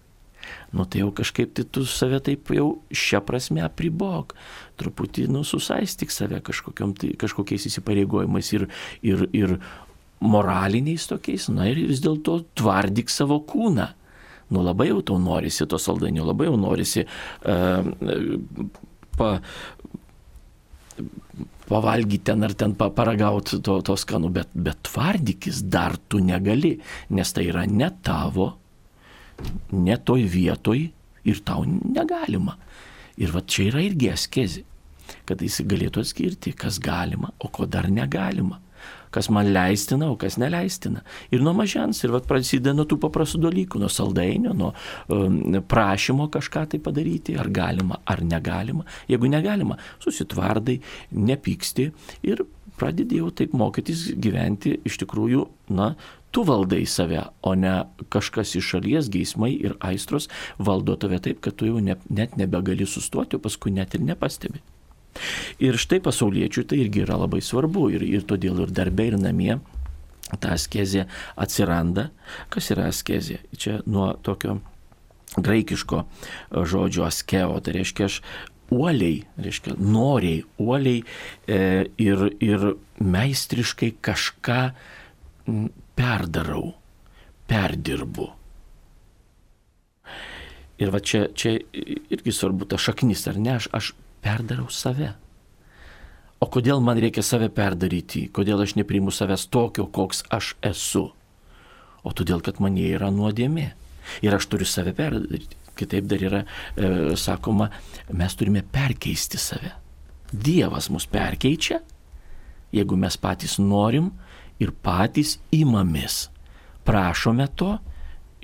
Nu 0.75 0.85
tai 0.85 1.01
jau 1.05 1.13
kažkaip 1.15 1.55
tai 1.55 1.65
tu 1.65 1.85
save 1.89 2.19
taip 2.25 2.51
jau 2.53 2.67
šią 2.91 3.23
prasme 3.25 3.63
apribok. 3.65 4.35
Truputį, 4.81 5.29
nu, 5.33 5.45
susaistyk 5.47 6.13
save 6.13 6.41
tai, 6.43 7.15
kažkokiais 7.21 7.69
įsipareigojimais 7.71 8.53
ir, 8.57 8.67
ir, 9.07 9.27
ir 9.33 9.57
moraliniais 10.25 11.07
tokiais, 11.09 11.49
na 11.53 11.69
ir 11.71 11.85
vis 11.89 12.03
dėlto 12.05 12.41
tvardyk 12.59 13.13
savo 13.13 13.41
kūną. 13.45 13.89
Nu 14.53 14.63
labai 14.65 14.91
jau 14.91 15.01
tau 15.07 15.19
norisi 15.21 15.67
to 15.67 15.79
saldainio, 15.81 16.27
labai 16.29 16.51
jau 16.51 16.59
norisi 16.61 17.07
uh, 17.07 17.87
pa, 19.17 19.31
pavalgyti 21.69 22.25
ten 22.31 22.45
ar 22.45 22.55
ten 22.59 22.75
paragauti 22.75 23.61
to, 23.65 23.79
to 23.83 23.97
skanu, 23.97 24.31
bet, 24.33 24.51
bet 24.53 24.83
tvardykis 24.89 25.63
dar 25.71 25.97
tu 26.09 26.21
negali, 26.25 26.75
nes 27.11 27.33
tai 27.33 27.49
yra 27.51 27.65
ne 27.67 27.91
tavo, 28.05 28.51
ne 29.73 29.97
toj 29.97 30.27
vietoj 30.31 30.83
ir 31.25 31.41
tau 31.47 31.65
negalima. 31.67 32.59
Ir 33.17 33.31
va 33.31 33.45
čia 33.47 33.71
yra 33.71 33.85
irgi 33.85 34.11
askezė, 34.13 34.65
kad 35.29 35.41
jis 35.43 35.63
galėtų 35.69 36.03
atskirti, 36.03 36.53
kas 36.59 36.81
galima, 36.83 37.31
o 37.39 37.49
ko 37.49 37.67
dar 37.71 37.89
negalima 37.93 38.61
kas 39.15 39.31
man 39.33 39.53
leistina, 39.55 40.11
o 40.11 40.19
kas 40.21 40.39
neleistina. 40.41 41.05
Ir 41.35 41.45
nuo 41.45 41.55
mažens, 41.57 42.03
ir 42.05 42.15
vat 42.15 42.27
prasideda 42.31 42.75
nuo 42.77 42.87
tų 42.89 42.99
paprastų 43.05 43.45
dalykų, 43.47 43.83
nuo 43.83 43.91
saldainio, 43.93 44.55
nuo 44.59 44.73
um, 45.13 45.61
prašymo 45.71 46.29
kažką 46.35 46.67
tai 46.75 46.83
padaryti, 46.83 47.39
ar 47.39 47.51
galima, 47.55 48.01
ar 48.11 48.25
negalima. 48.27 48.87
Jeigu 49.11 49.31
negalima, 49.31 49.79
susitvardai, 50.03 50.81
nepyksti 51.15 51.89
ir 52.31 52.45
pradedi 52.79 53.21
jau 53.21 53.31
taip 53.31 53.55
mokytis 53.55 54.09
gyventi 54.19 54.75
iš 54.89 54.99
tikrųjų, 55.05 55.47
na, 55.79 55.93
tu 56.35 56.43
valdai 56.47 56.83
save, 56.91 57.23
o 57.47 57.55
ne 57.55 57.75
kažkas 58.11 58.57
iš 58.59 58.75
šalies, 58.75 59.11
geismai 59.15 59.53
ir 59.55 59.77
aistros 59.85 60.27
valdo 60.59 60.99
tave 60.99 61.21
taip, 61.23 61.41
kad 61.45 61.55
tu 61.55 61.71
jau 61.71 61.83
ne, 61.83 61.97
net 62.11 62.35
nebegali 62.41 62.87
sustoti, 62.87 63.39
o 63.39 63.45
paskui 63.45 63.75
net 63.75 63.95
ir 63.95 64.03
nepastebi. 64.03 64.63
Ir 65.63 65.79
štai 65.81 66.01
pasauliečių 66.05 66.67
tai 66.71 66.81
irgi 66.85 67.05
yra 67.05 67.19
labai 67.21 67.43
svarbu 67.45 67.89
ir, 67.95 68.05
ir 68.07 68.27
todėl 68.29 68.65
ir 68.67 68.75
darbė, 68.75 69.13
ir 69.13 69.19
namie 69.21 69.59
ta 70.41 70.55
askezė 70.57 71.07
atsiranda. 71.41 72.09
Kas 72.53 72.71
yra 72.75 72.89
askezė? 72.91 73.41
Čia 73.57 73.81
nuo 73.87 74.13
tokio 74.25 74.59
graikiško 75.37 76.05
žodžio 76.71 77.07
askeo, 77.07 77.59
tai 77.65 77.79
reiškia 77.79 78.09
aš 78.09 78.21
uoliai, 78.75 79.25
reiškia 79.41 79.77
noriai, 79.79 80.45
uoliai 80.63 81.03
e, 81.47 81.59
ir, 82.01 82.25
ir 82.43 82.71
meistriškai 83.03 83.91
kažką 84.05 84.61
perdarau, 85.99 86.73
perdirbu. 87.51 88.31
Ir 90.83 90.91
va 90.91 90.99
čia, 90.99 91.29
čia 91.39 91.55
irgi 91.71 92.33
svarbu 92.35 92.67
ta 92.67 92.81
šaknis, 92.81 93.23
ar 93.31 93.39
ne, 93.39 93.59
aš, 93.61 93.69
aš 93.77 93.93
perdarau 94.25 94.71
save. 94.73 95.13
O 96.43 96.49
kodėl 96.53 96.83
man 96.85 96.99
reikia 97.01 97.23
save 97.25 97.49
perdaryti? 97.55 98.27
Kodėl 98.35 98.65
aš 98.65 98.75
nepriimu 98.79 99.13
savęs 99.15 99.47
tokio, 99.53 99.87
koks 99.87 100.25
aš 100.35 100.55
esu? 100.65 101.07
O 102.05 102.13
todėl, 102.13 102.43
kad 102.45 102.61
manie 102.61 102.91
yra 102.97 103.09
nuodėmė. 103.15 103.71
Ir 104.25 104.37
aš 104.37 104.49
turiu 104.53 104.69
save 104.69 104.93
perdaryti. 104.97 105.57
Kitaip 105.75 106.07
dar 106.07 106.23
yra 106.23 106.43
e, 106.45 107.15
sakoma, 107.19 107.71
mes 108.13 108.37
turime 108.39 108.63
perkeisti 108.63 109.41
save. 109.41 109.73
Dievas 110.31 110.91
mus 110.93 111.07
perkeičia, 111.11 111.81
jeigu 112.75 112.99
mes 112.99 113.17
patys 113.19 113.57
norim 113.63 114.11
ir 114.63 114.75
patys 114.85 115.39
imamės. 115.55 116.29
Prašome 116.85 117.49
to 117.57 117.73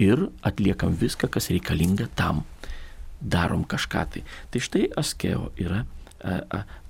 ir 0.01 0.25
atliekam 0.47 0.97
viską, 0.97 1.29
kas 1.29 1.51
reikalinga 1.53 2.09
tam 2.17 2.45
darom 3.21 3.65
kažką 3.69 4.05
tai. 4.15 4.23
Tai 4.51 4.63
štai 4.65 4.89
askeo 5.01 5.51
yra 5.61 5.85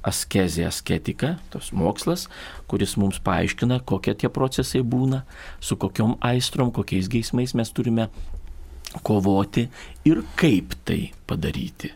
askezė, 0.03 0.65
asketika, 0.67 1.37
tos 1.53 1.71
mokslas, 1.77 2.27
kuris 2.71 2.97
mums 2.99 3.21
paaiškina, 3.23 3.79
kokie 3.87 4.17
tie 4.19 4.31
procesai 4.33 4.83
būna, 4.83 5.23
su 5.63 5.79
kokiom 5.79 6.17
aistrom, 6.25 6.73
kokiais 6.75 7.11
geismais 7.13 7.55
mes 7.55 7.71
turime 7.71 8.09
kovoti 9.07 9.69
ir 10.09 10.25
kaip 10.41 10.75
tai 10.85 11.13
padaryti 11.31 11.95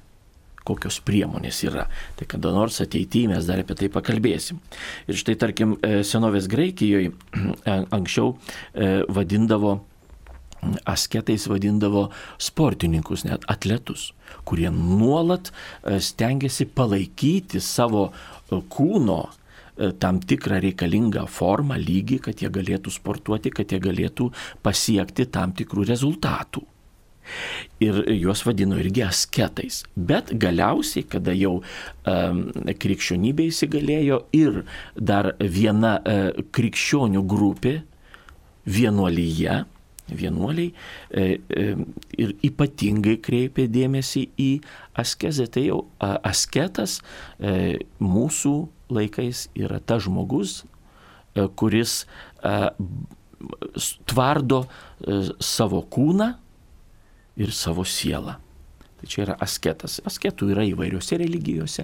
kokios 0.64 0.96
priemonės 1.04 1.58
yra. 1.66 1.88
Tai 2.16 2.24
kada 2.28 2.52
nors 2.54 2.80
ateityje 2.80 3.28
mes 3.28 3.44
dar 3.44 3.60
apie 3.60 3.76
tai 3.76 3.90
pakalbėsim. 3.92 4.62
Ir 5.04 5.18
štai 5.20 5.34
tarkim, 5.36 5.74
e, 5.84 5.98
senovės 6.08 6.48
Graikijoje 6.48 7.10
anksčiau 7.98 8.32
e, 8.32 8.94
vadindavo 9.12 9.82
asketais 10.88 11.44
vadindavo 11.50 12.06
sportininkus, 12.40 13.26
net 13.28 13.44
atletus, 13.52 14.12
kurie 14.44 14.70
nuolat 14.70 15.50
e, 15.50 15.98
stengiasi 16.00 16.66
palaikyti 16.76 17.62
savo 17.62 18.08
e, 18.10 18.60
kūno 18.74 19.18
e, 19.24 19.90
tam 20.00 20.20
tikrą 20.20 20.60
reikalingą 20.64 21.26
formą, 21.30 21.78
lygį, 21.80 22.20
kad 22.28 22.44
jie 22.44 22.52
galėtų 22.52 22.92
sportuoti, 22.94 23.52
kad 23.54 23.72
jie 23.72 23.80
galėtų 23.82 24.30
pasiekti 24.64 25.28
tam 25.32 25.56
tikrų 25.56 25.88
rezultatų. 25.94 26.64
Ir 27.80 28.02
juos 28.12 28.42
vadino 28.44 28.76
irgi 28.76 29.00
asketais. 29.06 29.78
Bet 29.96 30.34
galiausiai, 30.36 31.06
kada 31.08 31.32
jau 31.32 31.54
um, 31.56 32.42
krikščionybė 32.52 33.46
įsigalėjo 33.48 34.18
ir 34.36 34.58
dar 34.92 35.30
viena 35.40 35.94
uh, 36.02 36.42
krikščionių 36.52 37.22
grupė 37.24 37.78
vienuolyje, 38.68 39.62
vienuoliai 40.08 40.72
e, 41.10 41.40
e, 41.48 41.64
ir 42.20 42.34
ypatingai 42.44 43.16
kreipė 43.24 43.66
dėmesį 43.72 44.24
į 44.40 44.50
askezę. 45.00 45.48
Tai 45.52 45.64
jau 45.64 45.80
asketas 46.00 47.00
e, 47.38 47.80
mūsų 48.02 48.54
laikais 48.94 49.48
yra 49.56 49.80
ta 49.80 49.98
žmogus, 50.02 50.62
kuris 51.58 52.04
tvardo 54.06 54.60
savo 55.42 55.80
kūną 55.90 56.28
ir 57.40 57.50
savo 57.50 57.82
sielą. 57.88 58.36
Tai 59.04 59.10
čia 59.12 59.24
yra 59.26 59.34
asketas. 59.44 59.98
Asketų 60.08 60.46
yra 60.54 60.62
įvairiose 60.64 61.18
religijose, 61.20 61.82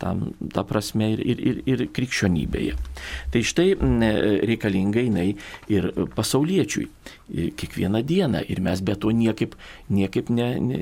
tam, 0.00 0.30
ta 0.54 0.62
prasme 0.64 1.10
ir, 1.12 1.20
ir, 1.20 1.42
ir, 1.50 1.58
ir 1.68 1.82
krikščionybėje. 1.92 2.78
Tai 3.34 3.42
štai 3.44 3.66
reikalinga 4.48 5.04
jinai 5.04 5.26
ir 5.68 5.90
pasauliečiui 6.16 6.86
kiekvieną 7.60 8.00
dieną 8.08 8.40
ir 8.48 8.64
mes 8.64 8.80
be 8.80 8.96
to 8.96 9.12
niekaip, 9.12 9.52
niekaip 9.92 10.32
ne, 10.32 10.48
ne, 10.64 10.80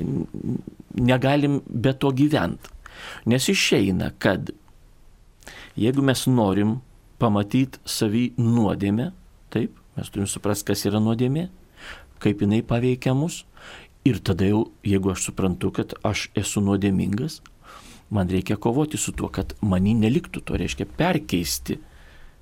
negalim 0.95 1.59
be 1.67 1.91
to 1.91 2.13
gyventi. 2.15 2.71
Nes 3.27 3.51
išeina, 3.51 4.13
kad 4.15 4.53
jeigu 5.75 6.07
mes 6.07 6.23
norim 6.31 6.77
pamatyti 7.19 7.83
savį 7.83 8.29
nuodėmę, 8.39 9.11
taip, 9.51 9.75
mes 9.99 10.07
turim 10.07 10.31
suprasti, 10.31 10.71
kas 10.71 10.87
yra 10.87 11.03
nuodėmė, 11.03 11.49
kaip 12.23 12.47
jinai 12.47 12.63
paveikia 12.63 13.11
mus 13.17 13.43
Ir 14.07 14.17
tada 14.25 14.47
jau, 14.49 14.63
jeigu 14.81 15.11
aš 15.13 15.27
suprantu, 15.27 15.69
kad 15.77 15.93
aš 16.07 16.29
esu 16.37 16.63
nuodėmingas, 16.65 17.41
man 18.09 18.31
reikia 18.33 18.57
kovoti 18.57 18.97
su 18.97 19.13
tuo, 19.13 19.29
kad 19.29 19.53
manį 19.61 19.93
neliktų, 20.01 20.41
to 20.41 20.57
reiškia 20.57 20.87
perkeisti 20.97 21.77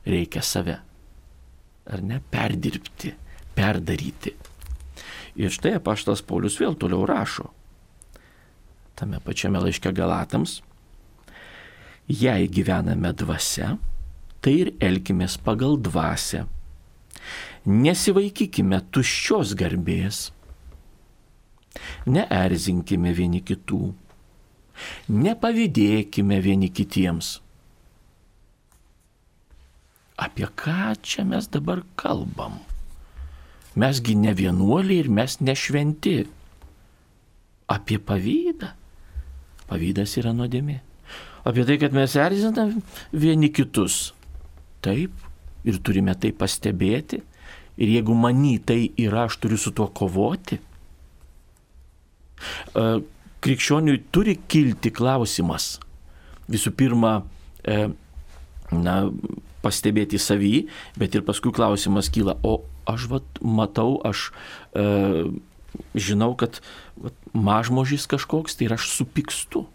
reikia 0.08 0.44
save. 0.46 0.78
Ar 1.90 2.06
ne? 2.06 2.22
Perdirbti, 2.32 3.12
perdaryti. 3.58 4.36
Ir 5.40 5.52
štai 5.52 5.76
apaštas 5.78 6.24
Paulius 6.24 6.58
vėl 6.62 6.80
toliau 6.80 7.04
rašo. 7.08 7.50
Tame 9.00 9.20
pačiame 9.24 9.60
laiške 9.64 9.92
Galatams. 9.96 10.60
Jei 12.10 12.48
gyvename 12.50 13.12
dvasia, 13.14 13.76
tai 14.42 14.56
ir 14.64 14.74
elkimės 14.80 15.38
pagal 15.44 15.78
dvasę. 15.84 16.46
Nesivaikykime 17.70 18.80
tuščios 18.96 19.54
garbės 19.60 20.30
Neerzinkime 22.10 23.14
vieni 23.16 23.42
kitų. 23.46 23.82
Nepavydėkime 25.12 26.40
vieni 26.44 26.70
kitiems. 26.72 27.38
Apie 30.20 30.48
ką 30.48 30.96
čia 31.04 31.24
mes 31.24 31.48
dabar 31.52 31.84
kalbam? 32.00 32.60
Mesgi 33.80 34.16
ne 34.20 34.34
vienuoliai 34.36 35.06
ir 35.06 35.10
mes 35.10 35.38
nešventi. 35.40 36.18
Apie 37.72 38.00
pavydą. 38.04 38.74
Pavydas 39.70 40.18
yra 40.20 40.34
nuodėmė. 40.36 40.80
Apie 41.48 41.64
tai, 41.64 41.78
kad 41.80 41.96
mes 41.96 42.16
erzinam 42.20 42.82
vieni 43.16 43.52
kitus. 43.54 44.12
Taip, 44.84 45.14
ir 45.64 45.80
turime 45.84 46.16
tai 46.20 46.34
pastebėti. 46.36 47.22
Ir 47.80 47.94
jeigu 47.94 48.16
many 48.18 48.58
tai 48.60 48.90
yra, 49.00 49.28
aš 49.30 49.40
turiu 49.40 49.60
su 49.60 49.72
tuo 49.72 49.88
kovoti. 49.88 50.60
E, 52.76 52.88
krikščioniui 53.46 54.04
turi 54.14 54.36
kilti 54.52 54.92
klausimas. 54.96 55.78
Visų 56.52 56.74
pirma, 56.78 57.20
e, 57.64 57.88
na, 58.74 58.96
pastebėti 59.64 60.20
savį, 60.22 60.54
bet 61.00 61.16
ir 61.16 61.26
paskui 61.28 61.54
klausimas 61.56 62.12
kyla, 62.14 62.38
o 62.44 62.62
aš 62.90 63.10
vat, 63.12 63.42
matau, 63.44 64.00
aš 64.08 64.30
e, 64.74 64.86
žinau, 65.96 66.34
kad 66.40 66.62
vat, 67.00 67.18
mažmožys 67.34 68.08
kažkoks, 68.10 68.58
tai 68.58 68.70
ir 68.70 68.78
aš 68.78 68.92
supykstu. 68.96 69.68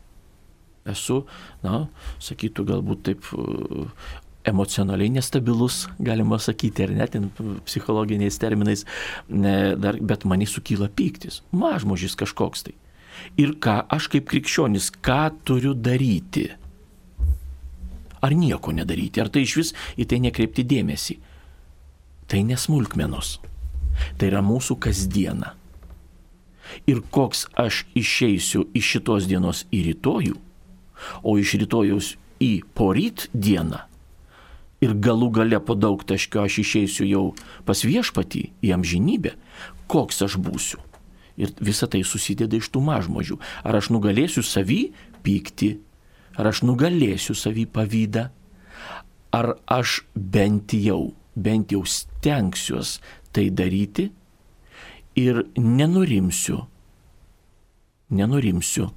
Esu, 0.84 1.22
na, 1.64 1.86
sakytų 2.20 2.66
galbūt 2.68 3.06
taip 3.06 3.28
emocionaliai 4.44 5.12
nestabilus, 5.14 5.84
galima 5.98 6.38
sakyti, 6.38 6.84
ar 6.84 6.94
net 6.94 7.16
psichologiniais 7.64 8.38
terminais, 8.40 8.84
dar, 9.28 10.00
bet 10.00 10.26
manį 10.28 10.48
sukyla 10.50 10.90
pyktis, 10.92 11.42
mažmožis 11.52 12.16
kažkoks 12.20 12.68
tai. 12.68 12.76
Ir 13.40 13.54
ką 13.62 13.78
aš 13.94 14.10
kaip 14.12 14.26
krikščionis, 14.28 14.90
ką 15.04 15.22
turiu 15.46 15.72
daryti? 15.74 16.50
ar 18.24 18.32
nieko 18.32 18.72
nedaryti, 18.72 19.20
ar 19.20 19.28
tai 19.28 19.44
iš 19.44 19.56
vis 19.58 19.72
į 20.00 20.08
tai 20.08 20.20
nekreipti 20.24 20.64
dėmesį. 20.64 21.18
Tai 22.30 22.40
nesmulkmenos. 22.48 23.36
Tai 24.18 24.30
yra 24.30 24.40
mūsų 24.44 24.78
kasdiena. 24.80 25.52
Ir 26.88 27.02
koks 27.12 27.44
aš 27.60 27.84
išeisiu 27.94 28.64
iš 28.74 28.94
šitos 28.94 29.28
dienos 29.28 29.66
į 29.68 29.82
rytojų, 29.90 30.38
o 31.20 31.36
iš 31.38 31.58
rytojus 31.60 32.14
į 32.42 32.64
poryt 32.74 33.28
dieną, 33.36 33.84
ir 34.82 34.94
galų 34.98 35.30
gale 35.38 35.60
po 35.62 35.76
daug 35.78 36.02
taškio 36.06 36.44
aš 36.44 36.58
išeisiu 36.64 37.06
jau 37.08 37.24
pas 37.68 37.84
viešpatį 37.84 38.44
į 38.64 38.74
amžinybę, 38.76 39.34
koks 39.90 40.22
aš 40.26 40.38
būsiu. 40.42 40.80
Ir 41.36 41.50
visa 41.58 41.88
tai 41.90 42.04
susideda 42.06 42.58
iš 42.58 42.70
tų 42.70 42.82
mažmožių. 42.86 43.40
Ar 43.66 43.80
aš 43.80 43.90
nugalėsiu 43.94 44.44
savį 44.46 44.80
pykti, 45.26 45.74
ar 46.38 46.50
aš 46.52 46.62
nugalėsiu 46.66 47.34
savį 47.34 47.66
pavydą, 47.74 48.28
ar 49.34 49.56
aš 49.66 50.04
bent 50.14 50.76
jau, 50.78 51.14
bent 51.34 51.74
jau 51.74 51.82
stengsiuos 51.86 53.00
tai 53.34 53.48
daryti? 53.50 54.12
Ir 55.18 55.44
nenurimsiu, 55.58 56.58
nenurimsiu, 58.14 58.88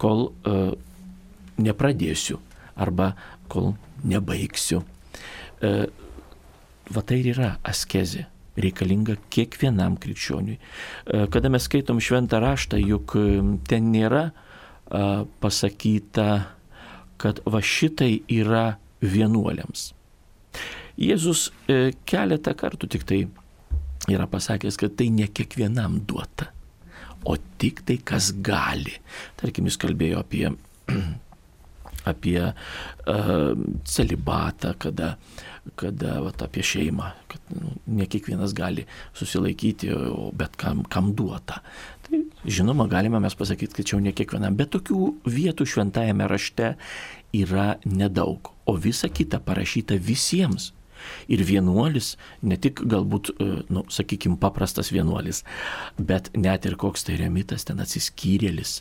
kol 0.00 0.26
uh, 0.28 0.74
nepradėsiu 1.56 2.40
arba 2.76 3.12
kol 3.48 3.74
nebaigsiu. 4.04 4.82
Uh, 5.64 5.86
va 6.92 7.02
tai 7.06 7.22
ir 7.22 7.32
yra 7.34 7.54
askezė 7.64 8.26
reikalinga 8.60 9.16
kiekvienam 9.34 9.96
krikščioniui. 9.98 10.58
E, 10.58 11.24
kada 11.34 11.50
mes 11.50 11.66
skaitom 11.66 12.00
šventą 12.02 12.38
raštą, 12.42 12.78
juk 12.78 13.16
ten 13.66 13.90
nėra 13.90 14.28
pasakyta, 15.42 16.28
kad 17.18 17.40
va 17.48 17.60
šitai 17.64 18.20
yra 18.30 18.76
vienuoliams. 19.02 19.88
Jėzus 21.00 21.48
e, 21.66 21.94
keletą 22.06 22.54
kartų 22.58 22.90
tik 22.94 23.06
tai 23.08 23.20
yra 24.12 24.28
pasakęs, 24.30 24.78
kad 24.78 24.94
tai 24.98 25.08
ne 25.10 25.26
kiekvienam 25.26 25.98
duota, 26.06 26.50
o 27.26 27.34
tik 27.58 27.82
tai 27.88 27.96
kas 28.06 28.30
gali. 28.44 29.00
Tarkim, 29.40 29.66
jis 29.66 29.80
kalbėjo 29.80 30.20
apie 30.22 30.46
apie 32.04 32.38
uh, 32.50 33.52
celibatą, 33.88 34.74
kada, 34.78 35.14
kada 35.80 36.20
vat, 36.24 36.44
apie 36.44 36.64
šeimą, 36.66 37.10
kad 37.32 37.56
nu, 37.56 37.74
ne 38.00 38.06
kiekvienas 38.10 38.54
gali 38.56 38.86
susilaikyti, 39.16 39.90
bet 40.36 40.58
kam, 40.60 40.84
kam 40.92 41.12
duota. 41.16 41.62
Tai 42.04 42.20
žinoma, 42.44 42.86
galime 42.90 43.20
mes 43.22 43.36
pasakyti, 43.36 43.78
kad 43.78 43.88
čia 43.88 43.96
jau 43.96 44.04
ne 44.04 44.12
kiekvienam, 44.16 44.56
bet 44.58 44.74
tokių 44.74 45.00
vietų 45.30 45.66
šventajame 45.68 46.28
rašte 46.30 46.74
yra 47.34 47.74
nedaug, 47.88 48.52
o 48.66 48.76
visa 48.76 49.08
kita 49.08 49.40
parašyta 49.44 49.98
visiems. 50.00 50.72
Ir 51.28 51.42
vienuolis, 51.44 52.14
ne 52.40 52.56
tik 52.56 52.80
galbūt, 52.88 53.34
e, 53.36 53.48
nu, 53.74 53.82
sakykime, 53.92 54.38
paprastas 54.40 54.88
vienuolis, 54.94 55.42
bet 55.98 56.30
net 56.32 56.64
ir 56.64 56.78
koks 56.80 57.04
tai 57.04 57.18
remitas, 57.20 57.66
ten 57.68 57.82
atsiskyrėlis, 57.84 58.78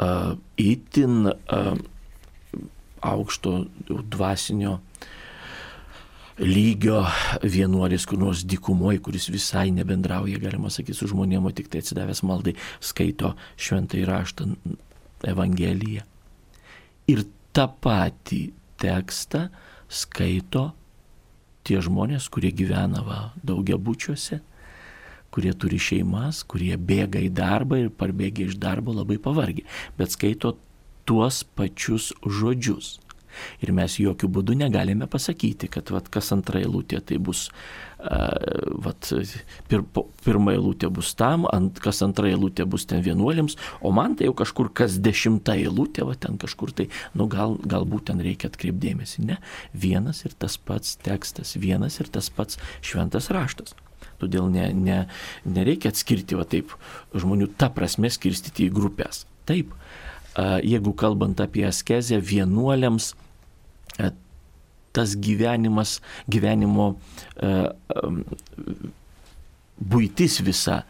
uh, 0.00 0.38
itin 0.56 1.28
uh, 1.28 1.74
aukšto 3.00 3.64
dvasinio 3.88 4.78
lygio 6.40 7.02
vienuolis, 7.42 8.06
kur 8.08 8.18
nors 8.18 8.44
dykumoje, 8.48 9.00
kuris 9.04 9.28
visai 9.28 9.70
nebendrauja, 9.76 10.40
galima 10.40 10.70
sakyti, 10.72 10.96
su 10.96 11.10
žmonėm, 11.10 11.44
o 11.44 11.52
tik 11.52 11.68
tai 11.72 11.82
atsidavęs 11.84 12.22
maldai 12.24 12.54
skaito 12.80 13.34
šventai 13.60 14.06
raštą 14.08 14.48
Evangeliją. 15.28 16.06
Ir 17.12 17.26
tą 17.52 17.66
patį 17.84 18.40
tekstą 18.80 19.48
skaito 19.90 20.70
tie 21.66 21.80
žmonės, 21.84 22.30
kurie 22.32 22.54
gyvena 22.56 23.02
va, 23.04 23.18
daugiabučiuose, 23.44 24.40
kurie 25.30 25.52
turi 25.52 25.78
šeimas, 25.78 26.40
kurie 26.48 26.72
bėga 26.74 27.20
į 27.22 27.28
darbą 27.36 27.82
ir 27.84 27.92
parbėgę 27.92 28.48
iš 28.48 28.56
darbo 28.62 28.94
labai 28.96 29.20
pavargę, 29.22 29.66
bet 29.98 30.16
skaito 30.16 30.56
tuos 31.08 31.44
pačius 31.56 32.12
žodžius. 32.24 32.98
Ir 33.62 33.72
mes 33.76 33.94
jokių 34.00 34.28
būdų 34.36 34.56
negalime 34.58 35.06
pasakyti, 35.10 35.68
kad 35.72 35.90
vat, 35.94 36.08
kas 36.12 36.32
antra 36.34 36.60
eilutė 36.60 37.00
tai 37.06 37.18
bus, 37.22 37.46
uh, 38.02 38.80
vat, 38.84 39.10
pir, 39.70 39.84
pirma 40.24 40.54
eilutė 40.56 40.90
bus 40.92 41.12
tam, 41.18 41.46
ant, 41.50 41.80
kas 41.82 42.02
antra 42.06 42.30
eilutė 42.30 42.66
bus 42.70 42.86
ten 42.90 43.04
vienuoliams, 43.06 43.56
o 43.80 43.92
man 43.96 44.16
tai 44.18 44.28
jau 44.28 44.36
kažkur 44.40 44.72
kas 44.76 44.98
dešimta 45.02 45.56
eilutė, 45.60 46.04
va 46.08 46.16
ten 46.18 46.40
kažkur 46.40 46.74
tai, 46.76 46.88
nu 47.14 47.28
gal, 47.30 47.56
galbūt 47.62 48.08
ten 48.10 48.24
reikia 48.24 48.50
atkreipdėmėsi. 48.50 49.24
Ne, 49.30 49.38
vienas 49.72 50.24
ir 50.26 50.34
tas 50.38 50.58
pats 50.58 50.96
tekstas, 51.04 51.56
vienas 51.60 52.00
ir 52.02 52.10
tas 52.12 52.32
pats 52.34 52.60
šventas 52.82 53.30
raštas. 53.34 53.76
Todėl 54.20 54.50
ne, 54.52 54.66
ne, 54.76 54.98
nereikia 55.48 55.92
atskirti, 55.94 56.36
va 56.36 56.44
taip, 56.48 56.74
žmonių 57.16 57.48
tą 57.60 57.70
prasme 57.72 58.10
skirstyti 58.12 58.66
į 58.68 58.74
grupės. 58.76 59.24
Taip, 59.48 59.72
jeigu 60.64 60.94
kalbant 60.96 61.40
apie 61.42 61.66
askezę, 61.68 62.20
vienuoliams 62.22 63.12
tas 64.90 65.14
gyvenimas, 65.22 65.98
gyvenimo 66.30 66.94
būtis 69.80 70.40
visa 70.46 70.82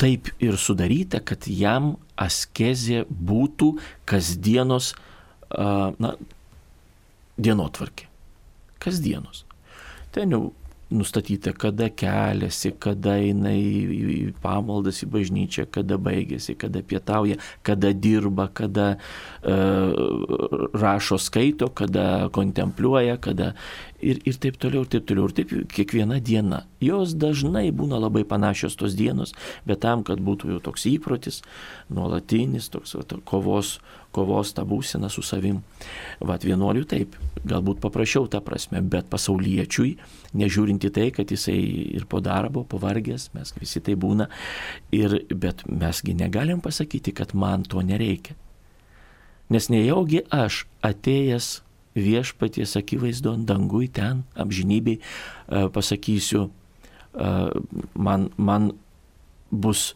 taip 0.00 0.30
ir 0.42 0.56
sudaryta, 0.58 1.20
kad 1.20 1.46
jam 1.46 1.94
askezė 2.18 3.04
būtų 3.06 3.74
kasdienos 4.08 4.94
na, 5.52 6.14
dienotvarkė. 7.36 8.08
Kasdienos. 8.82 9.44
Ten 10.14 10.32
jau 10.34 10.42
nustatyta, 10.90 11.52
kada 11.52 11.88
keliasi, 11.90 12.70
kada 12.78 13.16
eina 13.18 13.50
į 13.50 14.34
pamaldas 14.42 15.02
į 15.02 15.08
bažnyčią, 15.10 15.66
kada 15.74 15.98
baigėsi, 15.98 16.54
kada 16.58 16.82
pietauja, 16.86 17.40
kada 17.66 17.90
dirba, 17.90 18.46
kada 18.54 18.86
uh, 18.94 20.70
rašo 20.76 21.18
skaito, 21.18 21.72
kada 21.74 22.28
kontempliuoja, 22.34 23.18
kada 23.18 23.54
ir, 24.00 24.20
ir 24.24 24.38
taip 24.40 24.58
toliau, 24.60 24.84
ir 24.84 24.90
taip 24.92 25.06
toliau. 25.08 25.28
Ir 25.30 25.34
taip 25.36 25.52
kiekviena 25.72 26.18
diena. 26.22 26.64
Jos 26.82 27.14
dažnai 27.18 27.68
būna 27.74 28.00
labai 28.02 28.24
panašios 28.28 28.76
tos 28.78 28.96
dienos, 28.98 29.34
bet 29.68 29.82
tam, 29.84 30.04
kad 30.06 30.22
būtų 30.24 30.54
jau 30.54 30.62
toks 30.70 30.86
įprotis, 30.90 31.42
nuolatinis, 31.92 32.70
toks 32.72 32.96
va, 32.98 33.04
to, 33.08 33.20
kovos, 33.28 33.76
kovos 34.16 34.54
tą 34.56 34.66
būseną 34.68 35.10
su 35.12 35.24
savim. 35.26 35.62
Vat 36.20 36.46
vienuolių 36.46 36.86
taip, 36.88 37.18
galbūt 37.46 37.82
paprašiau 37.84 38.30
tą 38.32 38.40
prasme, 38.44 38.80
bet 38.80 39.10
pasauliečiui, 39.12 39.96
nežiūrint 40.36 40.88
į 40.88 40.94
tai, 40.96 41.10
kad 41.14 41.32
jisai 41.32 41.58
ir 41.96 42.08
po 42.08 42.22
darbo, 42.24 42.64
pavargęs, 42.68 43.30
mes 43.36 43.54
visi 43.60 43.82
tai 43.84 43.96
būna, 44.00 44.30
ir, 44.96 45.20
bet 45.34 45.66
mesgi 45.68 46.16
negalim 46.16 46.64
pasakyti, 46.64 47.14
kad 47.16 47.36
man 47.36 47.66
to 47.68 47.84
nereikia. 47.84 48.36
Nes 49.52 49.68
nejaugi 49.70 50.24
aš 50.34 50.64
atėjęs 50.82 51.60
viešpaties 51.96 52.76
akivaizdo 52.76 53.34
dangui 53.48 53.88
ten, 53.88 54.24
amžinybei, 54.36 55.00
pasakysiu, 55.72 56.50
e, 57.16 57.30
man, 57.94 58.28
man, 58.36 58.72
bus, 59.50 59.94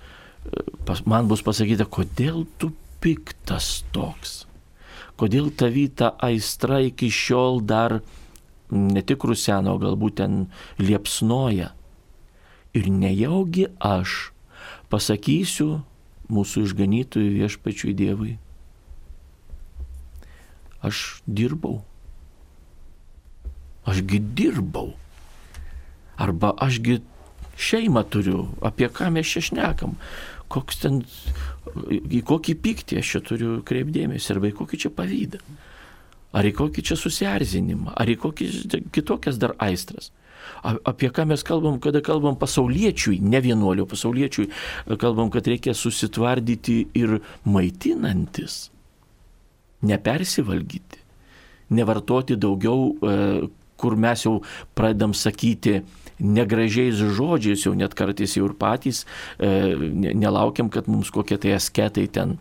e, 0.48 0.96
man 1.04 1.28
bus 1.28 1.44
pasakyta, 1.44 1.84
kodėl 1.84 2.46
tu 2.58 2.72
piktas 3.04 3.82
toks? 3.92 4.44
Kodėl 5.20 5.52
tavy 5.52 5.90
ta 5.92 6.14
aistra 6.24 6.80
iki 6.80 7.10
šiol 7.12 7.60
dar 7.60 8.00
ne 8.72 9.02
tik 9.04 9.26
ruseno, 9.28 9.76
galbūt 9.82 10.20
ten 10.22 10.46
liepsnoja. 10.80 11.74
Ir 12.72 12.86
nejaugi 12.88 13.66
aš 13.82 14.30
pasakysiu 14.88 15.82
mūsų 16.30 16.64
išganytojui 16.68 17.34
viešpačiui 17.40 17.94
Dievui. 17.98 18.36
Aš 20.86 21.20
dirbau. 21.26 21.82
Ašgi 23.88 24.20
dirbau. 24.36 24.92
Arba 26.20 26.52
ašgi 26.60 26.98
šeimą 27.60 28.04
turiu, 28.12 28.50
apie 28.64 28.88
ką 28.92 29.08
mes 29.14 29.28
čia 29.28 29.40
šnekam 29.44 29.96
koks 30.50 30.82
ten, 30.82 31.02
į 31.86 32.22
kokį 32.26 32.56
pyktį 32.64 33.00
aš 33.00 33.14
čia 33.14 33.20
turiu 33.24 33.58
kreipdėmėsi, 33.66 34.32
arba 34.34 34.50
į 34.50 34.56
kokį 34.58 34.80
čia 34.84 34.90
pavydą, 34.94 35.42
ar 36.36 36.48
į 36.48 36.54
kokį 36.58 36.86
čia 36.90 36.98
susierzinimą, 36.98 37.94
ar 37.94 38.10
į 38.10 38.16
kokį 38.24 38.48
kitokias 38.94 39.38
dar 39.40 39.54
aistras. 39.62 40.10
Apie 40.64 41.10
ką 41.14 41.26
mes 41.28 41.44
kalbam, 41.46 41.76
kada 41.84 42.00
kalbam 42.02 42.34
pasauliečiui, 42.40 43.20
ne 43.22 43.38
vienuolio 43.44 43.84
pasauliečiui, 43.88 44.48
kalbam, 44.98 45.30
kad 45.32 45.46
reikia 45.46 45.76
susitvardyti 45.76 46.78
ir 46.98 47.20
maitinantis, 47.44 48.56
nepersivalgyti, 49.86 51.04
nevartoti 51.76 52.38
daugiau, 52.40 52.88
e, 52.96 53.14
kur 53.80 53.96
mes 53.96 54.26
jau 54.26 54.38
pradedam 54.78 55.16
sakyti, 55.16 55.80
negražiais 56.20 57.00
žodžiais, 57.16 57.64
jau 57.64 57.72
net 57.76 57.96
kartais 57.96 58.36
jau 58.36 58.46
ir 58.50 58.54
patys 58.60 59.06
e, 59.40 59.48
nelaukiam, 59.96 60.68
kad 60.72 60.88
mums 60.90 61.10
kokie 61.14 61.40
tai 61.40 61.56
asketai 61.56 62.06
ten 62.12 62.36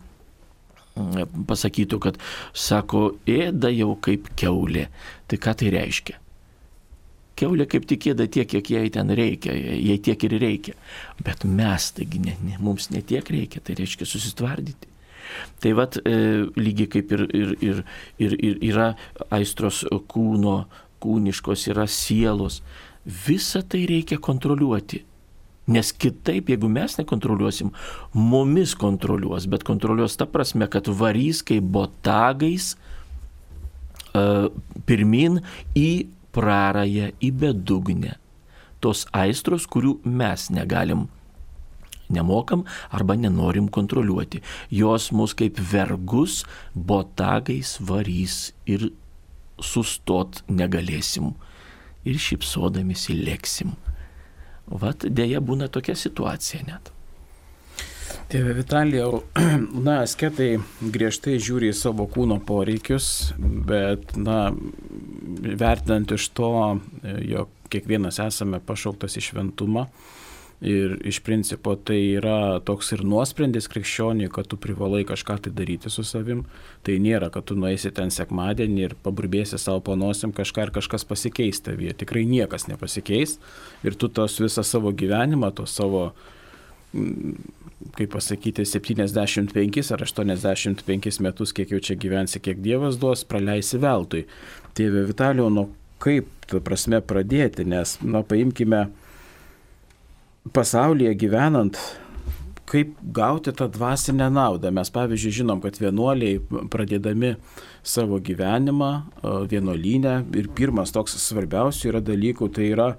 pasakytų, 1.48 2.00
kad 2.02 2.18
sako, 2.52 3.14
ėda 3.28 3.70
jau 3.72 3.94
kaip 4.02 4.28
keulė. 4.38 4.88
Tai 5.30 5.38
ką 5.40 5.54
tai 5.60 5.72
reiškia? 5.74 6.18
Keulė 7.40 7.64
kaip 7.70 7.86
tik 7.88 8.10
ėda 8.12 8.26
tiek, 8.28 8.48
kiek 8.50 8.70
jai 8.74 8.90
ten 8.92 9.12
reikia, 9.16 9.54
jai 9.54 9.96
tiek 10.02 10.26
ir 10.26 10.36
reikia. 10.42 10.74
Bet 11.24 11.46
mes, 11.48 11.90
taigi, 11.96 12.20
ne, 12.20 12.36
ne, 12.44 12.58
mums 12.60 12.90
netiek 12.92 13.24
reikia, 13.32 13.62
tai 13.64 13.78
reiškia 13.78 14.08
susitvardyti. 14.08 14.90
Tai 15.62 15.72
vad, 15.78 15.96
e, 16.04 16.16
lygiai 16.58 16.90
kaip 16.90 17.12
ir, 17.14 17.24
ir, 17.38 17.56
ir, 17.62 17.82
ir, 18.18 18.36
ir 18.50 18.62
yra 18.72 18.90
aistros 19.30 19.84
kūno, 20.10 20.64
kūniškos, 21.02 21.68
yra 21.72 21.86
sielos. 21.90 22.60
Visą 23.04 23.62
tai 23.66 23.84
reikia 23.88 24.20
kontroliuoti. 24.22 25.04
Nes 25.70 25.92
kitaip, 25.92 26.48
jeigu 26.50 26.68
mes 26.72 26.96
nekontroliuosim, 26.98 27.70
mumis 28.16 28.74
kontroliuos, 28.78 29.46
bet 29.50 29.62
kontroliuos 29.66 30.16
ta 30.18 30.26
prasme, 30.26 30.66
kad 30.70 30.88
varys 30.88 31.44
kaip 31.46 31.68
botagais 31.76 32.72
uh, 34.14 34.48
pirmin 34.88 35.38
į 35.78 36.08
prarąją, 36.34 37.12
į 37.22 37.30
bedugnę. 37.38 38.16
Tos 38.82 39.04
aistros, 39.14 39.68
kurių 39.70 39.98
mes 40.08 40.48
negalim, 40.50 41.06
nemokam 42.10 42.64
arba 42.90 43.14
nenorim 43.14 43.68
kontroliuoti. 43.68 44.42
Jos 44.70 45.10
mus 45.12 45.36
kaip 45.38 45.60
vergus 45.60 46.42
botagais 46.74 47.76
varys 47.78 48.50
ir 48.66 48.90
sustot 49.64 50.42
negalėsim. 50.48 51.34
Ir 52.08 52.16
šipsodamėsi 52.16 53.16
lėksim. 53.18 53.74
Vat 54.70 55.04
dėja 55.04 55.42
būna 55.44 55.68
tokia 55.68 55.96
situacija 55.98 56.64
net. 56.68 56.92
Tėve 58.30 58.52
Vitalijau, 58.54 59.24
na, 59.86 60.00
asketai 60.04 60.60
griežtai 60.80 61.36
žiūri 61.42 61.72
į 61.72 61.76
savo 61.76 62.06
kūno 62.10 62.38
poreikius, 62.46 63.32
bet, 63.38 64.14
na, 64.14 64.52
vertinant 65.40 66.14
iš 66.14 66.28
to, 66.38 66.52
jog 67.26 67.50
kiekvienas 67.70 68.20
esame 68.22 68.60
pašauktas 68.62 69.18
į 69.18 69.24
šventumą, 69.30 69.88
Ir 70.60 70.98
iš 71.08 71.22
principo 71.24 71.72
tai 71.72 71.96
yra 72.18 72.60
toks 72.60 72.90
ir 72.92 73.00
nuosprendis 73.08 73.64
krikščioniui, 73.72 74.28
kad 74.28 74.50
tu 74.50 74.58
privalai 74.60 75.06
kažką 75.08 75.38
tai 75.46 75.52
daryti 75.56 75.88
su 75.88 76.04
savim. 76.04 76.42
Tai 76.84 76.98
nėra, 77.00 77.30
kad 77.32 77.46
tu 77.48 77.56
nueisi 77.56 77.88
ten 77.96 78.12
sekmadienį 78.12 78.82
ir 78.84 78.96
paburbėsi 79.00 79.56
savo 79.56 79.80
panosim 79.88 80.34
kažką 80.36 80.66
ir 80.66 80.74
kažkas 80.76 81.08
pasikeis 81.08 81.64
tavyje. 81.64 81.96
Tikrai 82.04 82.26
niekas 82.28 82.68
nepasikeis. 82.68 83.38
Ir 83.88 83.96
tu 83.96 84.12
tos 84.12 84.36
visą 84.42 84.66
savo 84.66 84.92
gyvenimą, 84.92 85.54
to 85.56 85.64
savo, 85.64 86.10
mm, 86.92 87.40
kaip 87.96 88.12
pasakyti, 88.12 88.68
75 88.68 89.94
ar 89.96 90.04
85 90.04 91.20
metus, 91.24 91.56
kiek 91.56 91.72
jau 91.72 91.80
čia 91.80 91.96
gyvensi, 91.96 92.36
kiek 92.36 92.60
Dievas 92.60 93.00
duos, 93.00 93.24
praleisi 93.24 93.80
veltui. 93.80 94.26
Tėve 94.76 95.08
Vitalijau, 95.08 95.48
nu 95.48 95.70
kaip, 96.04 96.28
tu 96.48 96.60
prasme, 96.60 97.00
pradėti, 97.00 97.64
nes, 97.64 97.96
na, 98.04 98.20
paimkime 98.20 98.90
pasaulyje 100.52 101.14
gyvenant, 101.18 101.78
kaip 102.70 102.94
gauti 103.02 103.52
tą 103.56 103.66
dvasinę 103.72 104.30
naudą. 104.30 104.70
Mes 104.74 104.90
pavyzdžiui 104.94 105.36
žinom, 105.40 105.62
kad 105.62 105.78
vienuoliai 105.80 106.38
pradėdami 106.70 107.34
savo 107.82 108.20
gyvenimą 108.22 108.90
vienuolynę 109.50 110.20
ir 110.38 110.50
pirmas 110.54 110.94
toks 110.94 111.18
svarbiausių 111.24 111.90
yra 111.90 112.04
dalykų, 112.04 112.50
tai 112.54 112.70
yra 112.74 112.92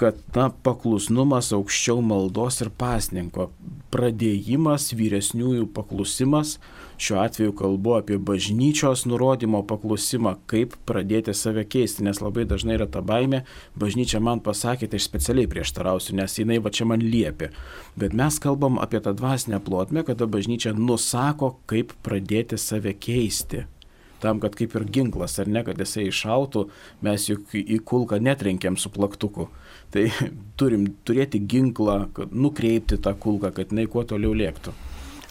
kad 0.00 0.18
na, 0.34 0.48
paklusnumas 0.64 1.52
aukščiau 1.54 2.00
maldos 2.02 2.58
ir 2.64 2.72
pasninko, 2.74 3.50
pradėjimas, 3.94 4.90
vyresniųjų 4.98 5.68
paklusimas, 5.76 6.56
šiuo 7.02 7.18
atveju 7.22 7.52
kalbu 7.58 7.96
apie 7.98 8.18
bažnyčios 8.18 9.04
nurodymo 9.10 9.62
paklusimą, 9.66 10.36
kaip 10.50 10.76
pradėti 10.86 11.34
save 11.34 11.64
keisti, 11.66 12.04
nes 12.06 12.22
labai 12.22 12.46
dažnai 12.48 12.76
yra 12.78 12.86
ta 12.86 13.02
baime, 13.02 13.42
bažnyčia 13.78 14.20
man 14.22 14.42
pasakė, 14.44 14.86
tai 14.90 15.00
aš 15.02 15.08
specialiai 15.10 15.50
prieštarausiu, 15.50 16.14
nes 16.20 16.38
jinai 16.38 16.60
va 16.62 16.70
čia 16.70 16.86
man 16.86 17.02
liepia. 17.02 17.50
Bet 17.98 18.14
mes 18.14 18.38
kalbam 18.42 18.78
apie 18.82 19.02
tą 19.02 19.16
dvasinę 19.18 19.58
plotmę, 19.66 20.06
kada 20.06 20.30
bažnyčia 20.30 20.76
nusako, 20.78 21.56
kaip 21.70 21.96
pradėti 22.06 22.60
save 22.60 22.94
keisti 22.94 23.66
tam, 24.22 24.38
kad 24.38 24.54
kaip 24.54 24.76
ir 24.78 24.86
ginklas, 24.86 25.34
ar 25.42 25.50
ne, 25.50 25.64
kad 25.66 25.80
jisai 25.82 26.06
iššautų, 26.06 26.68
mes 27.02 27.26
juk 27.26 27.56
į 27.58 27.80
kulką 27.82 28.20
netrenkiam 28.22 28.78
su 28.78 28.92
plaktuku. 28.94 29.48
Tai 29.90 30.06
turim 30.60 30.86
turėti 31.02 31.42
ginklą, 31.42 32.04
nukreipti 32.30 33.00
tą 33.02 33.16
kulką, 33.18 33.50
kad 33.56 33.74
jinai 33.74 33.88
kuo 33.90 34.06
toliau 34.06 34.36
lėktų. 34.38 34.78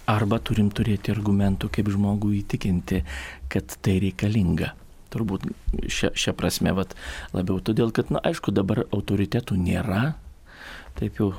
Arba 0.10 0.40
turim 0.42 0.72
turėti 0.74 1.14
argumentų, 1.14 1.70
kaip 1.74 1.92
žmogų 1.94 2.34
įtikinti, 2.42 3.04
kad 3.52 3.78
tai 3.86 4.00
reikalinga. 4.04 4.74
Turbūt 5.12 5.46
šią, 5.92 6.14
šią 6.16 6.34
prasme 6.40 6.74
vat, 6.76 6.96
labiau 7.36 7.60
todėl, 7.60 7.92
kad, 7.96 8.10
na, 8.14 8.22
aišku, 8.24 8.54
dabar 8.56 8.86
autoritetų 8.90 9.60
nėra. 9.60 10.14
Taip 10.98 11.20
jau 11.20 11.34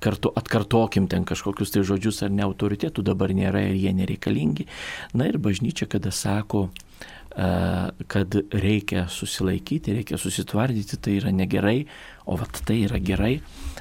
kartu 0.00 0.32
atkartokim 0.36 1.08
ten 1.10 1.24
kažkokius 1.28 1.72
tai 1.74 1.82
žodžius 1.86 2.22
ar 2.24 2.32
ne 2.32 2.44
autoritetų 2.46 3.04
dabar 3.04 3.32
nėra 3.36 3.66
ir 3.68 3.76
jie 3.76 3.92
nereikalingi. 3.96 4.66
Na 5.14 5.28
ir 5.28 5.38
bažnyčia, 5.42 5.88
kada 5.90 6.12
sako, 6.14 6.68
kad 7.36 8.36
reikia 8.52 9.06
susilaikyti, 9.12 9.92
reikia 9.98 10.16
susitvardyti, 10.16 10.96
tai 10.96 11.18
yra 11.18 11.32
negerai, 11.36 11.84
o 12.26 12.36
vat 12.36 12.60
tai 12.66 12.82
yra 12.84 12.98
gerai, 13.02 13.38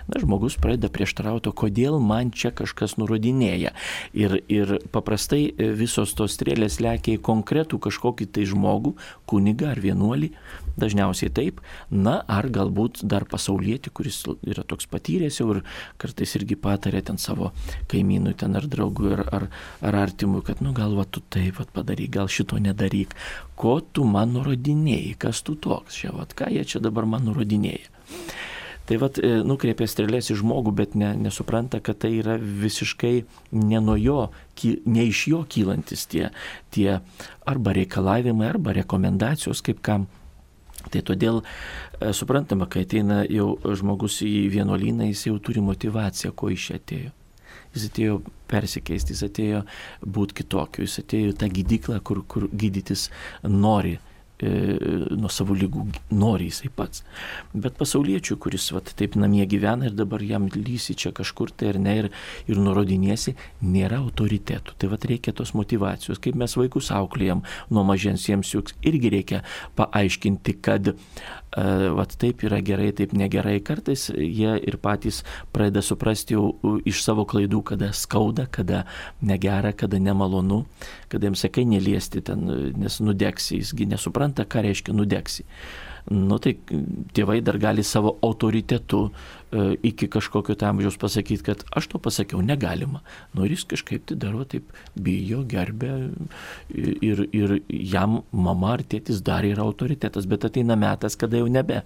na, 0.07 0.19
žmogus 0.21 0.57
pradeda 0.61 0.91
prieštarauti, 0.93 1.51
kodėl 1.57 1.97
man 2.03 2.31
čia 2.35 2.51
kažkas 2.55 2.95
nurodinėja. 3.01 3.73
Ir, 4.13 4.37
ir 4.51 4.77
paprastai 4.93 5.49
visos 5.77 6.13
tos 6.17 6.37
strėlės 6.37 6.77
lekia 6.83 7.17
į 7.17 7.23
konkretų 7.25 7.81
kažkokį 7.87 8.29
tai 8.35 8.45
žmogų, 8.49 8.93
kunigą 9.29 9.71
ar 9.73 9.81
vienuolį, 9.81 10.31
dažniausiai 10.79 11.31
taip, 11.33 11.61
na, 11.89 12.19
ar 12.27 12.49
galbūt 12.53 13.01
dar 13.07 13.25
pasaulietį, 13.29 13.93
kuris 13.95 14.21
yra 14.45 14.65
toks 14.67 14.89
patyręs 14.91 15.39
jau 15.39 15.49
ir 15.55 15.63
kartais 16.01 16.35
irgi 16.37 16.59
patarė 16.59 17.01
ten 17.09 17.19
savo 17.21 17.51
kaimynui, 17.91 18.35
ten 18.37 18.59
ar 18.59 18.67
draugui, 18.69 19.13
ar, 19.15 19.25
ar, 19.31 19.47
ar 19.81 19.99
artimui, 20.05 20.43
kad, 20.45 20.61
nu, 20.65 20.75
gal 20.75 20.97
va 20.99 21.07
tu 21.07 21.23
taip 21.33 21.57
pat 21.61 21.71
padaryk, 21.73 22.11
gal 22.19 22.29
šito 22.31 22.59
nedaryk, 22.61 23.15
ko 23.55 23.79
tu 23.79 24.05
man 24.05 24.35
nurodinėjai, 24.35 25.15
kas 25.25 25.41
tu 25.47 25.55
toks, 25.55 26.03
čia, 26.03 26.13
va, 26.15 26.27
ką 26.27 26.51
jie 26.51 26.67
čia 26.67 26.83
dabar 26.83 27.07
man 27.09 27.29
nurodinėja. 27.29 27.94
Tai 28.85 28.99
vad 29.01 29.17
e, 29.17 29.29
nukreipia 29.41 29.87
strėlės 29.89 30.29
į 30.29 30.37
žmogų, 30.43 30.71
bet 30.77 30.93
ne, 30.99 31.09
nesupranta, 31.17 31.79
kad 31.81 31.97
tai 32.03 32.11
yra 32.19 32.35
visiškai 32.37 33.15
ne 33.57 33.81
jo, 33.97 34.19
ne 34.85 35.05
iš 35.09 35.23
jo 35.31 35.41
kylantis 35.49 36.05
tie, 36.05 36.29
tie 36.69 36.99
arba 37.49 37.73
reikalavimai, 37.73 38.51
arba 38.51 38.75
rekomendacijos, 38.77 39.63
kaip 39.65 39.81
kam. 39.81 40.05
Tai 40.93 41.01
todėl 41.01 41.41
e, 41.41 42.13
suprantama, 42.13 42.69
kai 42.69 42.85
ateina 42.85 43.23
jau 43.25 43.55
žmogus 43.65 44.19
į 44.21 44.51
vienuolyną, 44.53 45.09
jis 45.09 45.31
jau 45.31 45.39
turi 45.41 45.65
motivaciją, 45.65 46.35
ko 46.37 46.53
iš 46.53 46.75
atėjo. 46.77 47.13
Jis 47.73 47.89
atėjo 47.89 48.19
persikeisti, 48.51 49.15
jis 49.15 49.25
atėjo 49.25 49.63
būti 50.05 50.43
kitokiu, 50.43 50.85
jis 50.85 51.01
atėjo 51.01 51.33
tą 51.41 51.49
gydyklą, 51.49 52.03
kur, 52.05 52.21
kur 52.29 52.45
gydytis 52.53 53.09
nori 53.41 53.97
nuo 54.41 55.29
savo 55.31 55.55
lygų 55.55 55.85
nori 56.11 56.49
jisai 56.49 56.69
pats. 56.75 57.03
Bet 57.53 57.77
pasauliečių, 57.79 58.35
kuris 58.41 58.67
vat, 58.75 58.91
taip 58.99 59.15
namie 59.19 59.45
gyvena 59.47 59.87
ir 59.87 59.95
dabar 59.95 60.23
jam 60.25 60.49
lysi 60.51 60.95
čia 60.99 61.13
kažkur 61.15 61.53
tai 61.55 61.71
ar 61.71 61.79
ne 61.79 61.95
ir, 62.01 62.09
ir 62.51 62.59
nurodinėsi, 62.59 63.35
nėra 63.63 64.01
autoritetų. 64.03 64.75
Tai 64.81 64.91
vat 64.91 65.07
reikia 65.07 65.35
tos 65.35 65.55
motivacijos. 65.55 66.19
Kaip 66.19 66.35
mes 66.39 66.57
vaikus 66.59 66.91
auklėjam 66.95 67.45
nuo 67.71 67.85
mažens, 67.87 68.27
jiems 68.27 68.51
juk 68.51 68.73
irgi 68.83 69.13
reikia 69.13 69.43
paaiškinti, 69.79 70.59
kad 70.65 70.95
vat, 71.55 72.17
taip 72.19 72.43
yra 72.47 72.59
gerai, 72.65 72.91
taip 72.95 73.13
negerai. 73.15 73.59
Kartais 73.65 74.09
jie 74.11 74.55
ir 74.59 74.79
patys 74.81 75.21
pradeda 75.55 75.83
suprasti 75.85 76.35
jau 76.35 76.51
iš 76.87 77.03
savo 77.05 77.27
klaidų, 77.29 77.63
kada 77.71 77.91
skauda, 77.95 78.47
kada 78.51 78.83
negera, 79.21 79.71
kada 79.71 79.99
nemalonu, 80.01 80.63
kada 81.11 81.29
jiems 81.29 81.45
sakai 81.47 81.65
neliesti 81.69 82.23
ten, 82.25 82.47
nes 82.75 82.99
nudegsi, 83.03 83.61
jisgi 83.61 83.87
nesupranta 83.89 84.15
supranta, 84.15 84.45
ką 84.45 84.63
reiškia 84.65 84.93
nudegsi. 84.95 85.45
Nu 86.11 86.37
tai 86.37 86.53
tėvai 87.17 87.39
dar 87.41 87.57
gali 87.57 87.81
savo 87.83 88.11
autoritetu 88.25 88.99
e, 89.09 89.63
iki 89.89 90.05
kažkokio 90.13 90.53
tam 90.61 90.75
amžiaus 90.75 90.99
pasakyti, 91.01 91.41
kad 91.47 91.63
aš 91.73 91.87
to 91.89 92.01
pasakiau, 92.01 92.43
negalima. 92.45 93.01
Nu 93.33 93.47
ir 93.47 93.55
jis 93.55 93.65
kažkaip 93.73 94.05
tai 94.11 94.19
daro 94.21 94.45
taip, 94.45 94.69
bijo, 94.93 95.41
gerbė 95.49 95.95
ir, 96.75 97.25
ir 97.33 97.57
jam 97.69 98.19
mama 98.29 98.75
ar 98.75 98.85
tėtis 98.85 99.23
dar 99.25 99.47
yra 99.49 99.65
autoritetas, 99.65 100.29
bet 100.29 100.45
ateina 100.45 100.77
metas, 100.77 101.17
kada 101.17 101.41
jau 101.41 101.49
nebe 101.49 101.81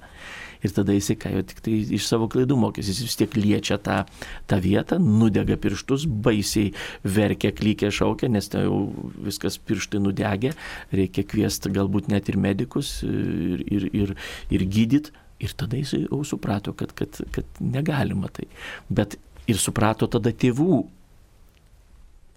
ir 0.63 0.74
tada 0.76 0.95
jisai 0.95 1.15
ką 1.19 1.32
jau 1.36 1.43
tik 1.48 1.62
tai 1.65 1.76
iš 1.98 2.08
savo 2.10 2.28
klaidų 2.32 2.58
mokėsi, 2.60 2.91
jis 2.93 3.08
vis 3.08 3.17
tiek 3.22 3.38
liečia 3.39 3.80
tą, 3.84 4.02
tą 4.50 4.60
vietą, 4.63 5.00
nudega 5.00 5.58
pirštus, 5.62 6.06
baisiai 6.10 6.74
verkia, 7.04 7.54
klykia, 7.56 7.93
šaukia, 7.95 8.32
nes 8.32 8.52
tai 8.52 8.65
jau 8.65 8.82
viskas 9.26 9.60
pirštai 9.62 10.04
nudegė, 10.04 10.54
reikia 10.95 11.26
kviesti 11.28 11.72
galbūt 11.76 12.12
net 12.12 12.30
ir 12.32 12.39
medikus 12.41 13.00
ir, 13.08 13.65
ir, 13.65 13.89
ir, 13.93 14.15
ir 14.52 14.69
gydyti. 14.69 15.15
Ir 15.39 15.54
tada 15.56 15.78
jis 15.80 15.93
jau 15.95 16.17
suprato, 16.28 16.74
kad, 16.76 16.91
kad, 16.91 17.15
kad 17.32 17.60
negalima 17.63 18.28
tai. 18.28 18.50
Bet 18.91 19.15
ir 19.48 19.56
suprato 19.56 20.10
tada 20.12 20.34
tėvų 20.36 20.82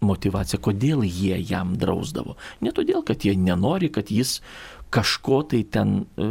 motivacija, 0.06 0.60
kodėl 0.62 1.02
jie 1.06 1.38
jam 1.48 1.74
drausdavo. 1.78 2.36
Ne 2.62 2.70
todėl, 2.74 3.02
kad 3.06 3.26
jie 3.26 3.34
nenori, 3.38 3.90
kad 3.90 4.10
jis 4.10 4.40
kažko 4.92 5.42
tai 5.48 5.62
ten, 5.64 6.04
e, 6.16 6.26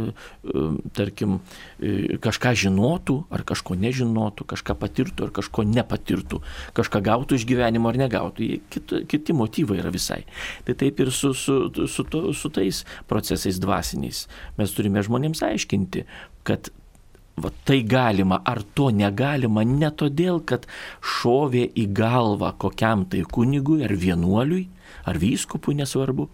e, 0.46 0.64
tarkim, 0.94 1.38
e, 1.82 2.18
kažką 2.22 2.52
žinotų, 2.62 3.16
ar 3.34 3.42
kažko 3.48 3.76
nežinotų, 3.78 4.46
kažką 4.52 4.76
patirtų, 4.78 5.26
ar 5.26 5.32
kažko 5.34 5.64
nepatirtų, 5.66 6.42
kažką 6.76 7.02
gautų 7.08 7.38
iš 7.40 7.46
gyvenimo 7.48 7.90
ar 7.90 7.98
negautų. 8.04 8.60
Kiti, 8.72 9.02
kiti 9.10 9.34
motyvai 9.36 9.80
yra 9.82 9.90
visai. 9.94 10.22
Tai 10.66 10.76
taip 10.78 11.02
ir 11.02 11.10
su, 11.10 11.32
su, 11.34 11.58
su, 11.90 12.06
to, 12.06 12.28
su 12.36 12.52
tais 12.54 12.84
procesais 13.10 13.58
dvasiniais. 13.62 14.28
Mes 14.60 14.76
turime 14.76 15.02
žmonėms 15.02 15.42
aiškinti, 15.48 16.06
kad 16.46 16.70
va, 17.42 17.50
tai 17.66 17.80
galima 17.82 18.38
ar 18.46 18.62
to 18.76 18.90
negalima 18.94 19.64
ne 19.66 19.90
todėl, 19.90 20.38
kad 20.46 20.68
šovė 21.00 21.66
į 21.74 21.88
galvą 21.96 22.52
kokiam 22.62 23.06
tai 23.10 23.24
kunigui 23.26 23.82
ar 23.86 23.96
vienuoliui, 23.98 24.68
ar 25.08 25.18
vyskupui 25.18 25.74
nesvarbu, 25.80 26.28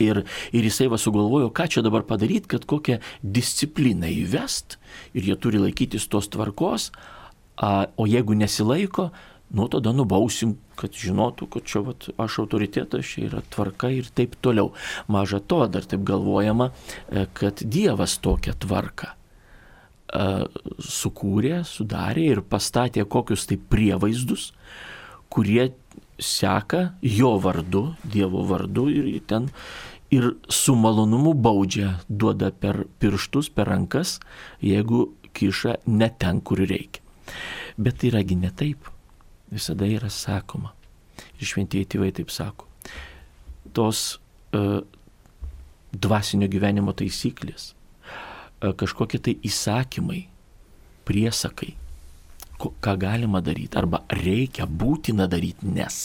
Ir, 0.00 0.22
ir 0.56 0.64
jisai 0.64 0.88
va 0.88 0.96
sugalvojo, 1.00 1.50
ką 1.52 1.66
čia 1.68 1.84
dabar 1.84 2.06
padaryti, 2.08 2.48
kad 2.54 2.64
kokią 2.68 3.00
discipliną 3.20 4.08
įvest 4.08 4.78
ir 5.12 5.28
jie 5.28 5.36
turi 5.36 5.60
laikytis 5.60 6.08
tos 6.08 6.30
tvarkos, 6.32 6.88
a, 7.60 7.90
o 8.00 8.06
jeigu 8.08 8.36
nesilaiko, 8.38 9.10
nu 9.50 9.66
tada 9.70 9.92
nubausim, 9.94 10.54
kad 10.78 10.94
žinotų, 10.96 11.48
kad 11.52 11.66
čia 11.68 11.82
vat, 11.84 12.06
aš 12.22 12.38
autoritetas, 12.44 13.08
čia 13.12 13.26
yra 13.28 13.42
tvarka 13.52 13.90
ir 13.92 14.08
taip 14.14 14.36
toliau. 14.42 14.72
Maža 15.10 15.42
to, 15.42 15.64
dar 15.68 15.86
taip 15.88 16.04
galvojama, 16.06 16.70
e, 17.10 17.26
kad 17.36 17.60
Dievas 17.60 18.16
tokią 18.22 18.54
tvarką 18.62 19.10
e, 19.10 20.28
sukūrė, 20.86 21.60
sudarė 21.68 22.30
ir 22.36 22.42
pastatė 22.46 23.04
kokius 23.04 23.48
tai 23.50 23.58
prievaizdus, 23.60 24.52
kurie 25.30 25.72
seka 26.20 26.94
jo 27.02 27.34
vardu, 27.42 27.90
Dievo 28.04 28.44
vardu 28.46 28.88
ir 28.92 29.10
ten 29.26 29.50
ir 30.10 30.34
su 30.48 30.74
malonumu 30.74 31.34
baudžia, 31.34 31.94
duoda 32.08 32.50
per 32.50 32.84
pirštus, 32.98 33.50
per 33.54 33.70
rankas, 33.70 34.18
jeigu 34.62 35.06
kiša 35.34 35.76
ne 35.86 36.10
ten, 36.18 36.40
kur 36.42 36.58
reikia. 36.58 37.02
Bet 37.78 38.00
tai 38.00 38.10
yragi 38.10 38.36
ne 38.36 38.50
taip. 38.50 38.90
Visada 39.50 39.86
yra 39.86 40.10
sakoma. 40.10 40.72
Ir 41.38 41.46
šventieji 41.46 41.88
tėvai 41.94 42.10
taip 42.14 42.30
sako. 42.34 42.66
Tos 43.74 44.18
uh, 44.54 44.80
dvasinio 45.94 46.50
gyvenimo 46.50 46.94
taisyklės, 46.96 47.70
uh, 47.70 48.74
kažkokie 48.74 49.22
tai 49.22 49.36
įsakymai, 49.46 50.24
priesakai, 51.06 51.72
ko, 52.58 52.74
ką 52.82 52.96
galima 52.98 53.42
daryti, 53.42 53.78
arba 53.78 54.02
reikia 54.10 54.66
būtina 54.66 55.28
daryti, 55.30 55.70
nes. 55.70 56.02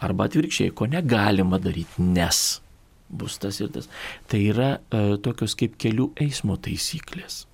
Arba 0.00 0.28
atvirkščiai, 0.28 0.72
ko 0.72 0.88
negalima 0.88 1.60
daryti, 1.60 2.00
nes 2.00 2.60
bus 3.10 3.38
tas 3.42 3.60
ir 3.60 3.70
tas. 3.74 3.88
Tai 4.30 4.40
yra 4.40 4.70
e, 4.78 5.16
tokios 5.22 5.56
kaip 5.58 5.76
kelių 5.80 6.10
eismo 6.22 6.56
taisyklės, 6.60 7.44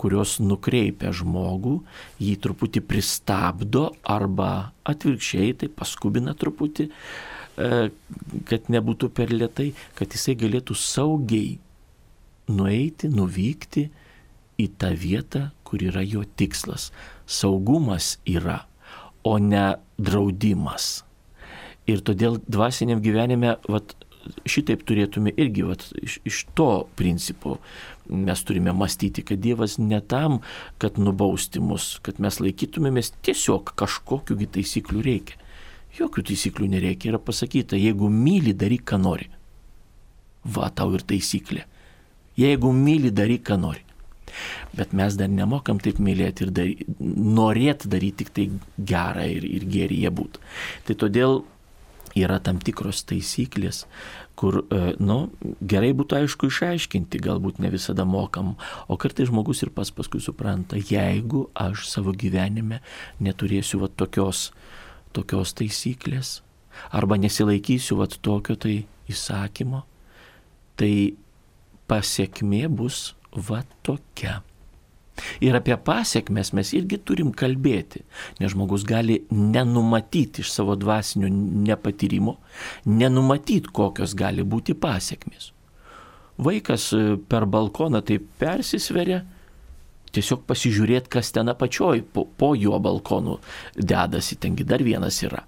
kurios 0.00 0.36
nukreipia 0.42 1.12
žmogų, 1.16 1.78
jį 2.20 2.34
truputį 2.44 2.82
pristabdo 2.88 3.90
arba 4.02 4.72
atvirkščiai 4.88 5.54
tai 5.62 5.70
paskubina 5.72 6.36
truputį, 6.36 6.88
e, 6.88 7.88
kad 8.48 8.72
nebūtų 8.72 9.12
per 9.16 9.32
lietai, 9.32 9.70
kad 9.98 10.12
jisai 10.12 10.36
galėtų 10.38 10.76
saugiai 10.76 11.56
nueiti, 12.52 13.10
nuvykti 13.10 13.88
į 14.60 14.70
tą 14.80 14.92
vietą, 14.96 15.50
kur 15.66 15.82
yra 15.82 16.04
jo 16.06 16.22
tikslas. 16.38 16.90
Saugumas 17.26 18.16
yra, 18.28 18.64
o 19.26 19.36
ne 19.42 19.74
draudimas. 19.98 21.02
Ir 21.86 22.02
todėl 22.06 22.40
dvasiniam 22.50 23.02
gyvenime 23.02 23.56
vat, 23.70 23.94
šitaip 24.48 24.84
turėtume 24.86 25.32
irgi 25.36 25.64
vat, 25.66 25.84
iš, 26.02 26.18
iš 26.26 26.42
to 26.58 26.86
principo 26.98 27.56
mes 28.08 28.42
turime 28.46 28.74
mąstyti, 28.76 29.24
kad 29.26 29.40
Dievas 29.42 29.78
ne 29.82 30.00
tam, 30.00 30.40
kad 30.82 30.98
nubausti 30.98 31.62
mus, 31.62 31.96
kad 32.06 32.20
mes 32.22 32.38
laikytumėmės 32.42 33.12
tiesiog 33.26 33.74
kažkokiu 33.78 34.38
taisyklių 34.46 35.02
reikia. 35.06 35.40
Jokių 35.96 36.26
taisyklių 36.28 36.68
nereikia, 36.74 37.14
yra 37.14 37.20
pasakyta, 37.22 37.78
jeigu 37.80 38.10
myli, 38.12 38.52
daryk, 38.52 38.84
ką 38.90 39.00
nori. 39.00 39.30
Va 40.44 40.68
tau 40.68 40.92
ir 40.94 41.02
taisyklė. 41.08 41.64
Jeigu 42.36 42.70
myli, 42.76 43.10
daryk, 43.10 43.46
ką 43.48 43.56
nori. 43.62 43.82
Bet 44.76 44.92
mes 44.92 45.16
dar 45.16 45.30
nemokam 45.32 45.80
taip 45.80 45.98
mylėti 46.02 46.44
ir 46.44 46.52
dary, 46.52 46.86
norėti 47.00 47.88
daryti 47.88 48.24
tik 48.24 48.32
tai 48.36 48.46
gerą 48.90 49.24
ir, 49.32 49.46
ir 49.48 49.64
gerį 49.72 50.02
būtų. 50.12 50.42
Tai 50.86 50.98
todėl 51.00 51.38
yra 52.16 52.38
tam 52.42 52.58
tikros 52.62 53.02
taisyklės, 53.08 53.84
kur, 54.38 54.62
e, 54.72 54.94
nu, 55.02 55.18
gerai 55.60 55.92
būtų 55.96 56.18
aišku 56.20 56.50
išaiškinti, 56.50 57.20
galbūt 57.24 57.60
ne 57.62 57.70
visada 57.72 58.06
mokam, 58.08 58.54
o 58.88 58.98
kartai 59.00 59.28
žmogus 59.28 59.62
ir 59.64 59.72
pas 59.76 59.90
paskui 59.92 60.22
supranta, 60.24 60.80
jeigu 60.80 61.46
aš 61.54 61.86
savo 61.90 62.14
gyvenime 62.16 62.80
neturėsiu 63.20 63.82
va 63.84 63.90
tokios, 63.92 64.50
tokios 65.16 65.54
taisyklės, 65.56 66.40
arba 66.92 67.20
nesilaikysiu 67.20 68.00
va 68.00 68.08
tokio 68.08 68.56
tai 68.60 68.82
įsakymo, 69.12 69.84
tai 70.76 70.92
pasiekmė 71.88 72.66
bus 72.72 73.14
va 73.32 73.62
tokia. 73.86 74.40
Ir 75.40 75.56
apie 75.56 75.76
pasiekmes 75.80 76.52
mes 76.56 76.72
irgi 76.76 76.98
turim 77.04 77.32
kalbėti, 77.36 78.02
nes 78.40 78.52
žmogus 78.52 78.84
gali 78.88 79.22
nenumatyti 79.32 80.44
iš 80.44 80.52
savo 80.52 80.76
dvasinio 80.78 81.30
nepatyrimo, 81.30 82.36
nenumatyti, 82.86 83.72
kokios 83.72 84.16
gali 84.18 84.44
būti 84.44 84.76
pasiekmes. 84.78 85.52
Vaikas 86.36 86.90
e, 86.92 87.16
per 87.16 87.46
balkoną 87.48 88.02
taip 88.04 88.28
persisveria, 88.40 89.22
tiesiog 90.16 90.44
pasižiūrėti, 90.48 91.10
kas 91.12 91.32
ten 91.32 91.48
apačioj, 91.52 92.04
po, 92.12 92.26
po 92.28 92.52
jo 92.56 92.76
balkonų 92.82 93.38
dedasi, 93.76 94.38
tengi 94.40 94.64
dar 94.68 94.84
vienas 94.84 95.22
yra. 95.24 95.42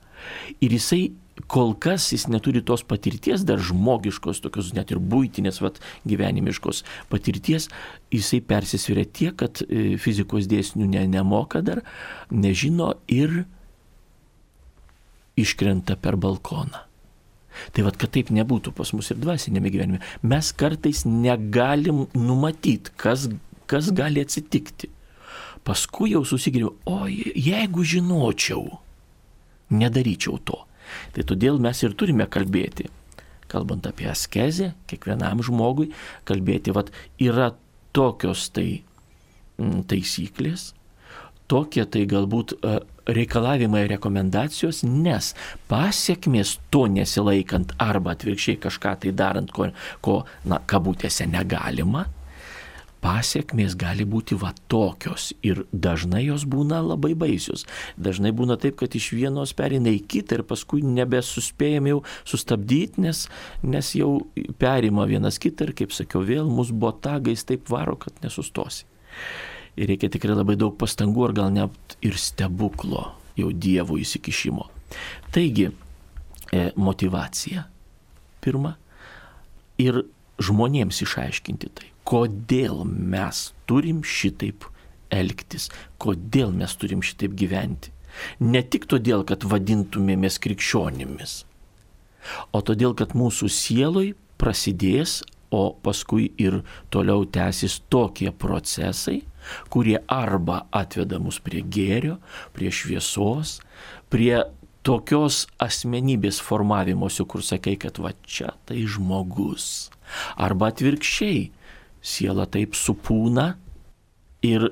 Ir 0.65 0.75
jisai 0.75 1.03
kol 1.47 1.75
kas 1.79 2.09
jis 2.13 2.27
neturi 2.33 2.63
tos 2.65 2.83
patirties, 2.89 3.45
dar 3.47 3.61
žmogiškos, 3.63 4.41
tokios 4.45 4.73
net 4.77 4.91
ir 4.95 4.99
būtinės, 4.99 5.61
vat, 5.63 5.79
gyvenimiškos 6.09 6.83
patirties, 7.13 7.69
jisai 8.15 8.41
persisviria 8.45 9.07
tiek, 9.07 9.37
kad 9.39 9.63
e, 9.67 9.97
fizikos 10.01 10.49
dėsnių 10.51 10.89
ne, 10.97 11.07
nemoka 11.11 11.63
dar, 11.65 11.85
nežino 12.31 12.95
ir 13.07 13.45
iškrenta 15.39 15.97
per 16.01 16.19
balkoną. 16.19 16.85
Tai 17.75 17.85
vad, 17.89 17.97
kad 17.99 18.13
taip 18.15 18.31
nebūtų 18.35 18.73
pas 18.77 18.93
mus 18.95 19.11
ir 19.11 19.19
dvasinėme 19.19 19.71
gyvenime, 19.75 20.03
mes 20.23 20.53
kartais 20.55 21.03
negalim 21.09 22.07
numatyti, 22.15 22.95
kas, 22.99 23.27
kas 23.71 23.91
gali 23.95 24.23
atsitikti. 24.23 24.93
Paskui 25.67 26.13
jau 26.15 26.23
susigiriu, 26.25 26.77
o 26.87 27.09
jeigu 27.11 27.83
žinočiau, 27.85 28.79
nedaryčiau 29.75 30.39
to. 30.47 30.68
Tai 31.17 31.27
todėl 31.29 31.61
mes 31.63 31.83
ir 31.85 31.97
turime 31.99 32.29
kalbėti, 32.31 32.89
kalbant 33.49 33.87
apie 33.89 34.09
askezę, 34.11 34.73
kiekvienam 34.91 35.43
žmogui, 35.45 35.91
kalbėti, 36.29 36.75
vad 36.77 36.93
yra 37.23 37.53
tokios 37.97 38.49
tai 38.55 38.83
m, 39.59 39.83
taisyklės, 39.89 40.73
tokie 41.49 41.85
tai 41.89 42.05
galbūt 42.09 42.55
e, 42.59 42.75
reikalavimai 43.09 43.87
rekomendacijos, 43.89 44.83
nes 44.85 45.33
pasiekmės 45.71 46.59
to 46.73 46.85
nesilaikant 46.93 47.73
arba 47.81 48.13
atvirkščiai 48.15 48.61
kažką 48.67 48.95
tai 49.05 49.15
darant, 49.17 49.53
ko, 49.55 49.71
ko 50.05 50.21
na, 50.49 50.61
kabutėse 50.69 51.27
negalima, 51.31 52.05
pasiekmės 53.05 53.77
gali 53.79 54.05
būti 54.09 54.37
va 54.39 54.51
tokios 54.71 55.31
ir 55.47 55.65
dažnai 55.73 56.25
jos 56.27 56.45
būna 56.49 56.81
labai 56.85 57.15
baisios. 57.19 57.65
Dažnai 57.97 58.33
būna 58.37 58.59
taip, 58.61 58.79
kad 58.81 58.95
iš 58.99 59.11
vienos 59.15 59.55
perina 59.57 59.93
į 59.95 60.01
kitą 60.11 60.41
ir 60.41 60.45
paskui 60.49 60.83
nebesuspėjom 60.87 61.91
jau 61.93 62.01
sustabdyti, 62.29 63.03
nes, 63.07 63.27
nes 63.63 63.93
jau 63.99 64.11
perima 64.59 65.07
vienas 65.11 65.41
kitą 65.43 65.69
ir, 65.69 65.75
kaip 65.79 65.95
sakiau, 65.95 66.25
vėl 66.27 66.51
mus 66.51 66.73
botagais 66.73 67.47
taip 67.49 67.71
varo, 67.71 67.97
kad 68.01 68.19
nesustosi. 68.25 68.87
Ir 69.79 69.93
reikia 69.93 70.11
tikrai 70.11 70.35
labai 70.35 70.57
daug 70.59 70.75
pastangų 70.79 71.29
ar 71.29 71.37
gal 71.37 71.53
net 71.55 71.99
ir 72.03 72.19
stebuklo 72.19 73.13
jau 73.39 73.53
Dievo 73.55 73.99
įsikišimo. 74.01 74.67
Taigi, 75.35 75.69
e, 76.51 76.71
motivacija 76.75 77.69
pirma 78.43 78.75
ir 79.79 80.03
žmonėms 80.43 81.03
išaiškinti 81.05 81.71
tai 81.75 81.93
kodėl 82.09 82.85
mes 82.87 83.51
turim 83.69 84.01
šitaip 84.07 84.65
elgtis, 85.13 85.69
kodėl 86.01 86.53
mes 86.57 86.75
turim 86.81 87.05
šitaip 87.05 87.37
gyventi. 87.37 87.93
Ne 88.41 88.63
tik 88.65 88.89
todėl, 88.91 89.23
kad 89.29 89.45
vadintumėmės 89.47 90.41
krikščionimis, 90.43 91.43
o 92.53 92.63
todėl, 92.65 92.97
kad 92.99 93.15
mūsų 93.15 93.51
sieloj 93.53 94.15
prasidės, 94.41 95.21
o 95.55 95.73
paskui 95.85 96.27
ir 96.41 96.61
toliau 96.93 97.25
tęsis 97.25 97.79
tokie 97.93 98.33
procesai, 98.33 99.23
kurie 99.73 99.97
arba 100.13 100.67
atveda 100.77 101.21
mus 101.23 101.39
prie 101.41 101.63
gėrio, 101.63 102.19
prie 102.53 102.73
šviesos, 102.75 103.59
prie 104.13 104.43
tokios 104.85 105.47
asmenybės 105.61 106.41
formavimosi, 106.45 107.25
kur 107.29 107.45
sakai, 107.45 107.77
kad 107.81 108.01
va 108.01 108.13
čia 108.25 108.53
tai 108.69 108.85
žmogus. 108.89 109.89
Arba 110.41 110.71
atvirkščiai, 110.73 111.49
siela 112.03 112.47
taip 112.51 112.77
supūna 112.79 113.53
ir 114.47 114.71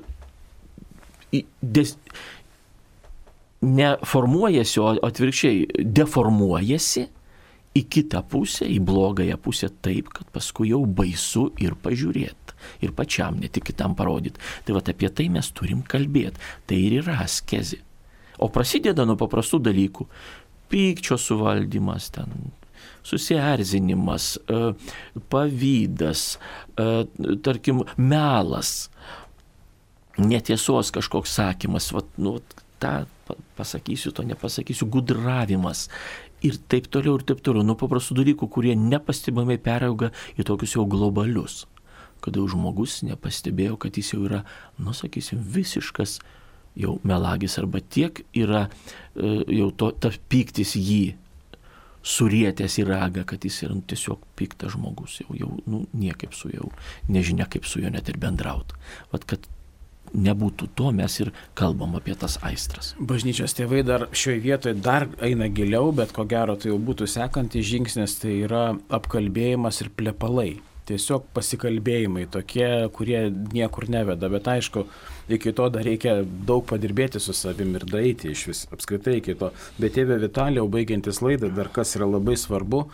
des, 1.61 1.93
neformuojasi, 3.61 4.79
o 4.81 4.89
atvirkščiai 5.07 5.85
deformuojasi 5.97 7.07
į 7.77 7.83
kitą 7.93 8.23
pusę, 8.29 8.65
į 8.69 8.79
blogąją 8.85 9.37
pusę 9.41 9.69
taip, 9.85 10.09
kad 10.13 10.29
paskui 10.33 10.71
jau 10.71 10.83
baisu 10.85 11.49
ir 11.61 11.77
pažiūrėti. 11.83 12.55
Ir 12.81 12.93
pačiam, 12.97 13.37
ne 13.37 13.49
tik 13.53 13.67
kitam 13.69 13.93
parodyti. 13.97 14.41
Tai 14.65 14.77
va 14.77 14.81
apie 14.81 15.09
tai 15.13 15.27
mes 15.33 15.51
turim 15.53 15.83
kalbėti. 15.85 16.41
Tai 16.67 16.77
ir 16.77 16.99
yra 17.03 17.19
askezė. 17.25 17.83
O 18.41 18.49
prasideda 18.53 19.05
nuo 19.05 19.17
paprastų 19.19 19.61
dalykų. 19.69 20.07
Pykčio 20.67 21.15
suvaldymas 21.21 22.09
ten, 22.13 22.33
susierzinimas, 23.07 24.35
e, 24.47 24.61
pavydas, 25.31 26.27
e, 26.75 27.05
tarkim, 27.45 27.83
melas, 27.97 28.89
netiesos 30.17 30.91
kažkoks 30.95 31.37
sakymas, 31.39 31.91
vat, 31.95 32.09
nu, 32.17 32.37
tą 32.81 33.05
pasakysiu, 33.57 34.11
to 34.11 34.23
nepasakysiu, 34.23 34.87
gudravimas. 34.91 35.87
Ir 36.45 36.59
taip 36.69 36.89
toliau, 36.93 37.17
ir 37.17 37.25
taip 37.25 37.41
toliau. 37.41 37.65
Nuo 37.65 37.77
paprastų 37.79 38.19
dalykų, 38.19 38.49
kurie 38.53 38.75
nepastebamai 38.77 39.57
perauga 39.57 40.11
į 40.37 40.45
tokius 40.47 40.75
jau 40.77 40.85
globalius. 40.89 41.65
Kada 42.21 42.41
jau 42.41 42.49
žmogus 42.53 43.01
nepastebėjo, 43.05 43.77
kad 43.81 43.97
jis 43.97 44.13
jau 44.13 44.23
yra, 44.25 44.43
nu 44.81 44.93
sakysim, 44.93 45.41
visiškas 45.41 46.19
jau 46.77 46.97
melagis 47.07 47.57
arba 47.57 47.81
tiek 47.81 48.21
yra 48.37 48.67
e, 48.67 49.41
jau 49.57 49.71
to, 49.73 49.91
tas 49.97 50.17
pyktis 50.29 50.75
jį 50.77 51.17
surietęs 52.07 52.79
į 52.81 52.87
ragą, 52.87 53.25
kad 53.27 53.43
jis 53.45 53.61
yra 53.67 53.75
nu, 53.75 53.83
tiesiog 53.87 54.23
piktas 54.39 54.73
žmogus, 54.75 55.19
jau, 55.23 55.35
jau 55.35 55.51
nu, 55.67 55.83
niekaip 55.97 56.35
su 56.37 56.51
jau, 56.53 56.71
nežinia 57.11 57.49
kaip 57.51 57.67
su 57.67 57.83
juo 57.83 57.91
net 57.93 58.09
ir 58.09 58.19
bendrauti. 58.21 58.77
Vat 59.11 59.27
kad 59.27 59.47
nebūtų 60.15 60.69
to, 60.77 60.91
mes 60.95 61.17
ir 61.19 61.33
kalbam 61.57 61.97
apie 61.99 62.15
tas 62.19 62.37
aistras. 62.47 62.93
Bažnyčios 62.99 63.55
tėvai 63.57 63.83
dar 63.87 64.07
šioje 64.15 64.39
vietoje 64.45 64.79
dar 64.79 65.07
eina 65.23 65.49
giliau, 65.51 65.91
bet 65.95 66.13
ko 66.15 66.23
gero 66.29 66.55
tai 66.55 66.71
jau 66.71 66.79
būtų 66.79 67.09
sekantis 67.11 67.67
žingsnis, 67.67 68.15
tai 68.21 68.37
yra 68.45 68.69
apkalbėjimas 68.99 69.83
ir 69.83 69.91
plepalai 69.99 70.51
tiesiog 70.87 71.27
pasikalbėjimai 71.35 72.25
tokie, 72.31 72.67
kurie 72.95 73.27
niekur 73.53 73.87
neveda, 73.91 74.29
bet 74.31 74.47
aišku, 74.53 74.85
iki 75.33 75.53
to 75.55 75.67
dar 75.73 75.85
reikia 75.87 76.21
daug 76.23 76.63
padirbėti 76.69 77.21
su 77.23 77.35
savim 77.35 77.75
ir 77.75 77.85
daryti 77.89 78.31
iš 78.31 78.45
vis 78.51 78.63
apskritai 78.71 79.17
iki 79.19 79.35
to. 79.39 79.51
Bet 79.81 79.97
tėvė 79.97 80.19
Vitalijau, 80.23 80.67
baigiantis 80.71 81.21
laidą, 81.25 81.51
dar 81.55 81.71
kas 81.73 81.95
yra 81.99 82.07
labai 82.09 82.37
svarbu, 82.39 82.85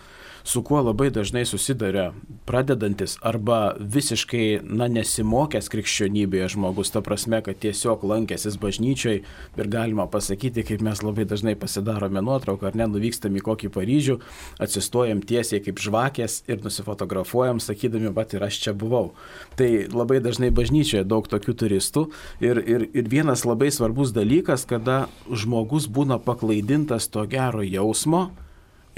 su 0.44 0.62
kuo 0.64 0.82
labai 0.82 1.10
dažnai 1.10 1.46
susiduria 1.46 2.12
pradedantis 2.46 3.16
arba 3.22 3.76
visiškai, 3.80 4.60
na, 4.64 4.90
nesimokęs 4.92 5.70
krikščionybėje 5.72 6.50
žmogus, 6.58 6.92
ta 6.92 7.02
prasme, 7.04 7.40
kad 7.46 7.60
tiesiog 7.64 8.04
lankęsis 8.08 8.58
bažnyčiai 8.60 9.22
ir 9.24 9.70
galima 9.72 10.06
pasakyti, 10.12 10.66
kaip 10.68 10.84
mes 10.84 11.04
labai 11.04 11.26
dažnai 11.30 11.56
pasidarome 11.60 12.22
nuotrauką, 12.26 12.68
ar 12.68 12.78
ne, 12.80 12.90
nuvykstam 12.92 13.40
į 13.40 13.46
kokį 13.48 13.72
Paryžių, 13.74 14.18
atsistojam 14.64 15.24
tiesiai 15.24 15.64
kaip 15.64 15.80
žvakės 15.80 16.42
ir 16.52 16.60
nusifotografuojam, 16.66 17.64
sakydami, 17.64 18.12
bet 18.14 18.36
ir 18.36 18.44
aš 18.44 18.60
čia 18.68 18.76
buvau. 18.76 19.14
Tai 19.56 19.70
labai 19.96 20.20
dažnai 20.24 20.52
bažnyčioje 20.52 21.08
daug 21.08 21.28
tokių 21.32 21.56
turistų 21.64 22.08
ir, 22.44 22.60
ir, 22.60 22.90
ir 22.92 23.12
vienas 23.12 23.48
labai 23.48 23.72
svarbus 23.72 24.12
dalykas, 24.16 24.68
kada 24.68 25.06
žmogus 25.32 25.88
būna 25.88 26.20
paklaidintas 26.20 27.08
to 27.08 27.24
gero 27.32 27.64
jausmo, 27.64 28.34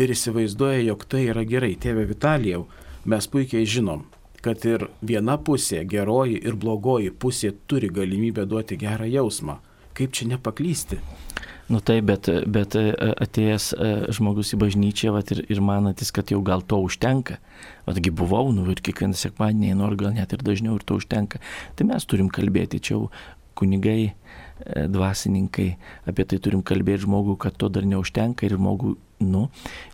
ir 0.01 0.11
įsivaizduoja, 0.15 0.83
jog 0.89 1.05
tai 1.09 1.25
yra 1.29 1.45
gerai. 1.47 1.75
Tėve 1.79 2.05
Vitalijau, 2.09 2.65
mes 3.09 3.27
puikiai 3.31 3.67
žinom, 3.69 4.05
kad 4.45 4.65
ir 4.67 4.89
viena 5.05 5.37
pusė, 5.41 5.83
geroji 5.89 6.41
ir 6.45 6.57
blogoji 6.59 7.13
pusė 7.13 7.53
turi 7.67 7.89
galimybę 7.93 8.45
duoti 8.49 8.77
gerą 8.81 9.07
jausmą. 9.09 9.59
Kaip 9.95 10.11
čia 10.11 10.27
nepaklysti? 10.33 10.99
Nu 11.71 11.79
tai, 11.81 11.97
bet, 12.05 12.27
bet 12.45 12.75
e, 12.77 12.91
atėjęs 13.25 13.71
e, 13.73 13.93
žmogus 14.13 14.51
į 14.53 14.59
bažnyčią 14.61 15.13
vat, 15.15 15.31
ir, 15.33 15.39
ir 15.49 15.61
manantis, 15.65 16.11
kad 16.13 16.29
jau 16.29 16.43
gal 16.45 16.61
to 16.61 16.77
užtenka. 16.83 17.39
Vatgi 17.87 18.11
buvau, 18.13 18.51
nu 18.53 18.67
ir 18.69 18.83
kiekvieną 18.85 19.17
sekmadienį, 19.17 19.71
nors 19.79 19.97
gal 19.97 20.13
net 20.13 20.35
ir 20.35 20.43
dažniau 20.45 20.75
ir 20.77 20.85
to 20.85 20.99
užtenka. 20.99 21.41
Tai 21.73 21.87
mes 21.89 22.05
turim 22.05 22.29
kalbėti, 22.29 22.83
čia 22.85 22.93
jau 22.99 23.01
kunigai, 23.57 24.11
e, 24.11 24.85
dvasininkai, 24.93 25.67
apie 26.11 26.27
tai 26.29 26.37
turim 26.43 26.61
kalbėti 26.61 27.07
žmogų, 27.07 27.39
kad 27.41 27.57
to 27.57 27.71
dar 27.73 27.87
neužtenka 27.89 28.45
ir 28.45 28.59
žmogų 28.59 28.93
nu, 29.19 29.47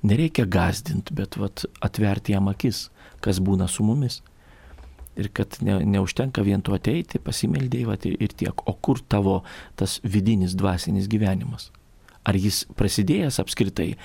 nereikia 0.03 0.45
gazdinti, 0.45 1.13
bet 1.17 1.37
vat, 1.37 1.65
atverti 1.83 2.35
jam 2.35 2.49
akis, 2.51 2.89
kas 3.21 3.41
būna 3.43 3.69
su 3.69 3.85
mumis. 3.85 4.21
Ir 5.19 5.27
kad 5.35 5.57
ne, 5.61 5.81
neužtenka 5.83 6.43
vien 6.45 6.63
to 6.63 6.73
ateiti, 6.73 7.19
pasimeldėjai 7.19 8.15
ir 8.15 8.33
tiek. 8.37 8.63
O 8.65 8.73
kur 8.73 9.01
tavo 9.11 9.41
tas 9.75 9.99
vidinis 10.03 10.55
dvasinis 10.57 11.09
gyvenimas? 11.11 11.69
Ar 12.21 12.37
jis 12.37 12.63
prasidėjęs 12.77 13.39
apskritai? 13.41 13.95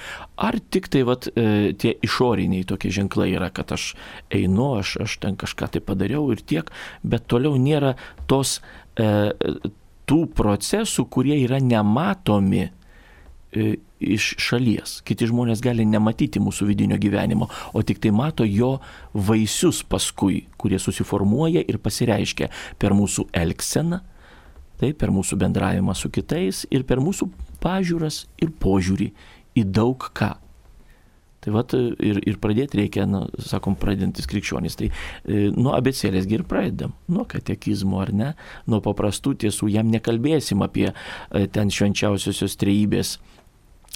Ar 0.40 0.56
tik 0.72 0.88
tai 0.92 1.02
vat, 1.04 1.28
e, 1.28 1.74
tie 1.76 1.92
išoriniai 2.02 2.64
tokie 2.64 2.90
ženklai 2.90 3.28
yra, 3.36 3.50
kad 3.52 3.74
aš 3.76 3.90
einu, 4.32 4.72
aš, 4.80 4.96
aš 5.04 5.18
ten 5.20 5.36
kažką 5.36 5.68
tai 5.74 5.82
padariau 5.84 6.30
ir 6.32 6.40
tiek, 6.40 6.72
bet 7.04 7.28
toliau 7.28 7.60
nėra 7.60 7.92
tos, 8.26 8.62
e, 8.96 9.28
tų 10.08 10.20
procesų, 10.38 11.04
kurie 11.12 11.36
yra 11.42 11.60
nematomi 11.60 12.64
e, 12.66 13.76
iš 14.00 14.34
šalies. 14.42 15.00
Kiti 15.06 15.28
žmonės 15.30 15.62
gali 15.64 15.86
nematyti 15.88 16.42
mūsų 16.42 16.68
vidinio 16.70 16.98
gyvenimo, 17.00 17.48
o 17.72 17.82
tik 17.86 18.00
tai 18.02 18.12
mato 18.14 18.44
jo 18.44 18.76
vaisius 19.14 19.82
paskui, 19.86 20.44
kurie 20.60 20.80
susiformuoja 20.82 21.64
ir 21.64 21.80
pasireiškia 21.82 22.50
per 22.80 22.96
mūsų 22.96 23.28
elgseną, 23.36 24.02
tai 24.80 24.92
per 24.92 25.12
mūsų 25.14 25.38
bendravimą 25.40 25.94
su 25.96 26.10
kitais 26.12 26.66
ir 26.70 26.84
per 26.88 27.00
mūsų 27.00 27.30
pažiūras 27.62 28.26
ir 28.42 28.52
požiūrį 28.60 29.12
į 29.56 29.64
daug 29.72 30.10
ką. 30.16 30.34
Tai 31.46 31.52
vat 31.54 31.70
ir, 31.78 32.18
ir 32.26 32.38
pradėti 32.42 32.80
reikia, 32.80 33.04
nu, 33.06 33.20
sakom, 33.38 33.76
pradedantis 33.78 34.26
krikščionys. 34.26 34.74
Tai 34.80 34.88
e, 34.90 35.44
nuo 35.54 35.76
abecėlėsgi 35.76 36.40
ir 36.40 36.42
pradedam. 36.48 36.96
Nuo 37.06 37.22
katekizmo 37.30 38.00
ar 38.02 38.10
ne, 38.10 38.32
nuo 38.66 38.80
paprastų 38.82 39.36
tiesų. 39.44 39.68
Jam 39.70 39.92
nekalbėsim 39.92 40.64
apie 40.66 40.88
e, 40.90 41.44
ten 41.54 41.70
švenčiausiosios 41.70 42.58
trejybės 42.58 43.14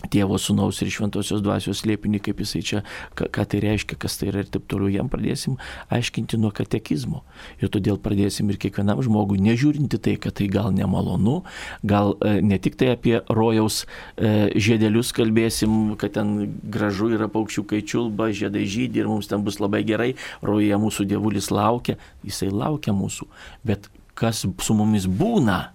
Tėvo 0.08 0.38
sunaus 0.40 0.78
ir 0.80 0.88
šventosios 0.88 1.42
dvasios 1.44 1.82
slėpinį, 1.82 2.22
kaip 2.24 2.40
jisai 2.40 2.62
čia, 2.64 2.78
ką, 3.18 3.26
ką 3.34 3.44
tai 3.52 3.60
reiškia, 3.60 3.98
kas 4.00 4.16
tai 4.16 4.30
yra 4.30 4.40
ir 4.44 4.48
taip 4.52 4.64
toliau, 4.70 4.88
jam 4.88 5.10
pradėsim 5.12 5.58
aiškinti 5.92 6.38
nuo 6.40 6.48
katekizmo. 6.56 7.20
Ir 7.60 7.68
todėl 7.74 8.00
pradėsim 8.00 8.48
ir 8.48 8.56
kiekvienam 8.62 9.02
žmogui, 9.04 9.36
nežiūrinti 9.44 10.00
tai, 10.00 10.16
kad 10.22 10.38
tai 10.40 10.48
gal 10.52 10.72
nemalonu, 10.72 11.42
gal 11.84 12.14
e, 12.16 12.38
ne 12.40 12.56
tik 12.62 12.80
tai 12.80 12.94
apie 12.94 13.18
rojaus 13.28 13.82
e, 14.16 14.48
žiedelius 14.56 15.12
kalbėsim, 15.16 15.94
kad 16.00 16.16
ten 16.16 16.34
gražu 16.64 17.12
yra 17.12 17.28
paukščių 17.28 17.68
kaičiulba, 17.74 18.32
žiedai 18.32 18.64
žydį 18.64 19.04
ir 19.04 19.10
mums 19.12 19.28
ten 19.28 19.44
bus 19.44 19.60
labai 19.60 19.84
gerai, 19.84 20.14
rojoje 20.40 20.80
mūsų 20.80 21.10
dievulis 21.12 21.52
laukia, 21.52 22.00
jisai 22.24 22.48
laukia 22.48 22.96
mūsų. 22.96 23.28
Bet 23.68 23.92
kas 24.16 24.46
su 24.48 24.76
mumis 24.76 25.04
būna, 25.04 25.66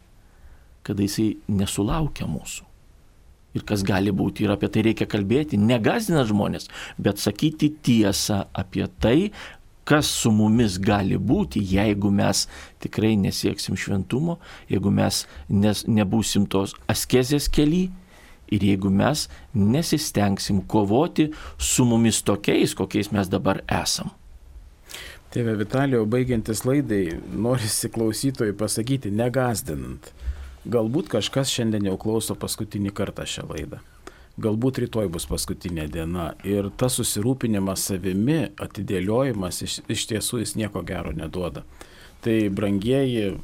kada 0.86 1.06
jisai 1.06 1.36
nesulaukia 1.46 2.26
mūsų 2.30 2.75
ir 3.56 3.66
kas 3.68 3.84
gali 3.88 4.14
būti. 4.16 4.46
Ir 4.46 4.56
apie 4.56 4.70
tai 4.72 4.86
reikia 4.90 5.08
kalbėti, 5.10 5.60
negazdinant 5.60 6.30
žmonės, 6.30 6.70
bet 7.02 7.22
sakyti 7.22 7.72
tiesą 7.86 8.44
apie 8.54 8.88
tai, 9.00 9.32
kas 9.86 10.10
su 10.10 10.32
mumis 10.34 10.80
gali 10.82 11.18
būti, 11.18 11.62
jeigu 11.62 12.10
mes 12.12 12.46
tikrai 12.84 13.14
nesieksim 13.22 13.78
šventumo, 13.78 14.40
jeigu 14.70 14.92
mes 14.92 15.24
nes, 15.50 15.86
nebūsim 15.86 16.50
tos 16.50 16.74
askezės 16.92 17.48
keli 17.54 17.88
ir 18.50 18.66
jeigu 18.66 18.90
mes 18.94 19.28
nesistengsim 19.54 20.64
kovoti 20.70 21.30
su 21.58 21.86
mumis 21.86 22.22
tokiais, 22.26 22.74
kokiais 22.78 23.12
mes 23.14 23.30
dabar 23.30 23.62
esam. 23.70 24.12
Tėve 25.34 25.58
Vitalijau, 25.60 26.06
baigiantis 26.08 26.64
laidai, 26.64 27.18
norisi 27.34 27.90
klausytojai 27.92 28.54
pasakyti, 28.56 29.12
negazdinant. 29.12 30.14
Galbūt 30.66 31.12
kažkas 31.14 31.52
šiandien 31.54 31.86
jau 31.92 31.98
klauso 32.02 32.34
paskutinį 32.42 32.90
kartą 32.98 33.26
šią 33.30 33.44
laidą. 33.52 33.82
Galbūt 34.42 34.82
rytoj 34.84 35.08
bus 35.14 35.28
paskutinė 35.30 35.86
diena 35.94 36.32
ir 36.44 36.72
tas 36.76 36.98
susirūpinimas 37.00 37.86
savimi, 37.88 38.50
atidėliojimas 38.60 39.62
iš, 39.64 39.76
iš 39.88 40.08
tiesų 40.10 40.42
jis 40.42 40.56
nieko 40.60 40.82
gero 40.84 41.14
neduoda. 41.16 41.64
Tai 42.26 42.36
brangieji, 42.50 43.36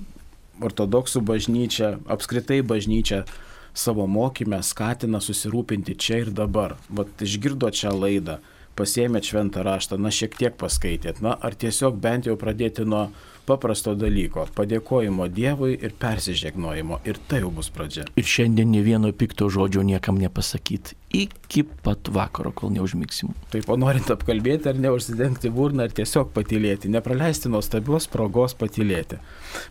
ortodoksų 0.66 1.22
bažnyčia, 1.24 1.94
apskritai 2.12 2.60
bažnyčia 2.66 3.22
savo 3.78 4.08
mokymę 4.10 4.60
skatina 4.66 5.22
susirūpinti 5.24 5.96
čia 5.96 6.24
ir 6.26 6.34
dabar. 6.36 6.76
Vat 6.90 7.22
išgirdot 7.24 7.78
šią 7.78 7.94
laidą, 7.96 8.40
pasėmėt 8.76 9.30
šventą 9.30 9.64
raštą, 9.68 10.02
na 10.02 10.12
šiek 10.12 10.36
tiek 10.42 10.58
paskaitėt, 10.60 11.22
na 11.24 11.38
ar 11.38 11.56
tiesiog 11.56 12.02
bent 12.02 12.28
jau 12.28 12.36
pradėti 12.40 12.84
nuo 12.88 13.10
paprasto 13.52 13.94
dalyko- 13.96 14.48
padėkojimo 14.58 15.28
Dievui 15.30 15.78
ir 15.84 15.94
persižegnojimo. 16.00 17.00
Ir 17.06 17.20
tai 17.28 17.42
jau 17.42 17.52
bus 17.52 17.70
pradžia. 17.70 18.08
Ir 18.16 18.24
šiandien 18.24 18.72
ne 18.72 18.82
vieno 18.82 19.12
pikto 19.12 19.50
žodžio 19.50 19.84
niekam 19.84 20.18
nepasakyti. 20.18 20.96
Iki 21.12 21.64
pat 21.84 22.08
vakaro, 22.08 22.54
kol 22.56 22.72
neužmigsim. 22.72 23.34
Taip, 23.52 23.68
o 23.70 23.76
norint 23.76 24.08
apkalbėti 24.14 24.70
ar 24.72 24.76
neužsidengti 24.80 25.52
burną, 25.52 25.84
ar 25.84 25.90
tiesiog 25.90 26.32
patylėti, 26.32 26.88
nepraleisti 26.88 27.52
nuostabios 27.52 28.08
progos 28.08 28.56
patylėti. 28.56 29.20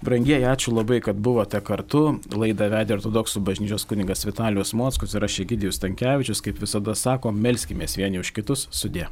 Brangieji, 0.04 0.44
ačiū 0.44 0.74
labai, 0.76 1.00
kad 1.00 1.16
buvote 1.16 1.60
kartu. 1.64 2.20
Laidą 2.36 2.68
vedė 2.68 2.98
ortodoksų 2.98 3.40
bažnyčios 3.40 3.88
kuningas 3.88 4.26
Vitalijus 4.28 4.74
Mockus 4.74 5.14
ir 5.14 5.24
aš 5.24 5.40
Egidijus 5.46 5.80
Tankievičius. 5.80 6.44
Kaip 6.44 6.60
visada 6.60 6.94
sako, 6.94 7.32
melskime 7.32 7.88
vieni 7.96 8.20
už 8.20 8.34
kitus 8.36 8.68
sudė. 8.70 9.08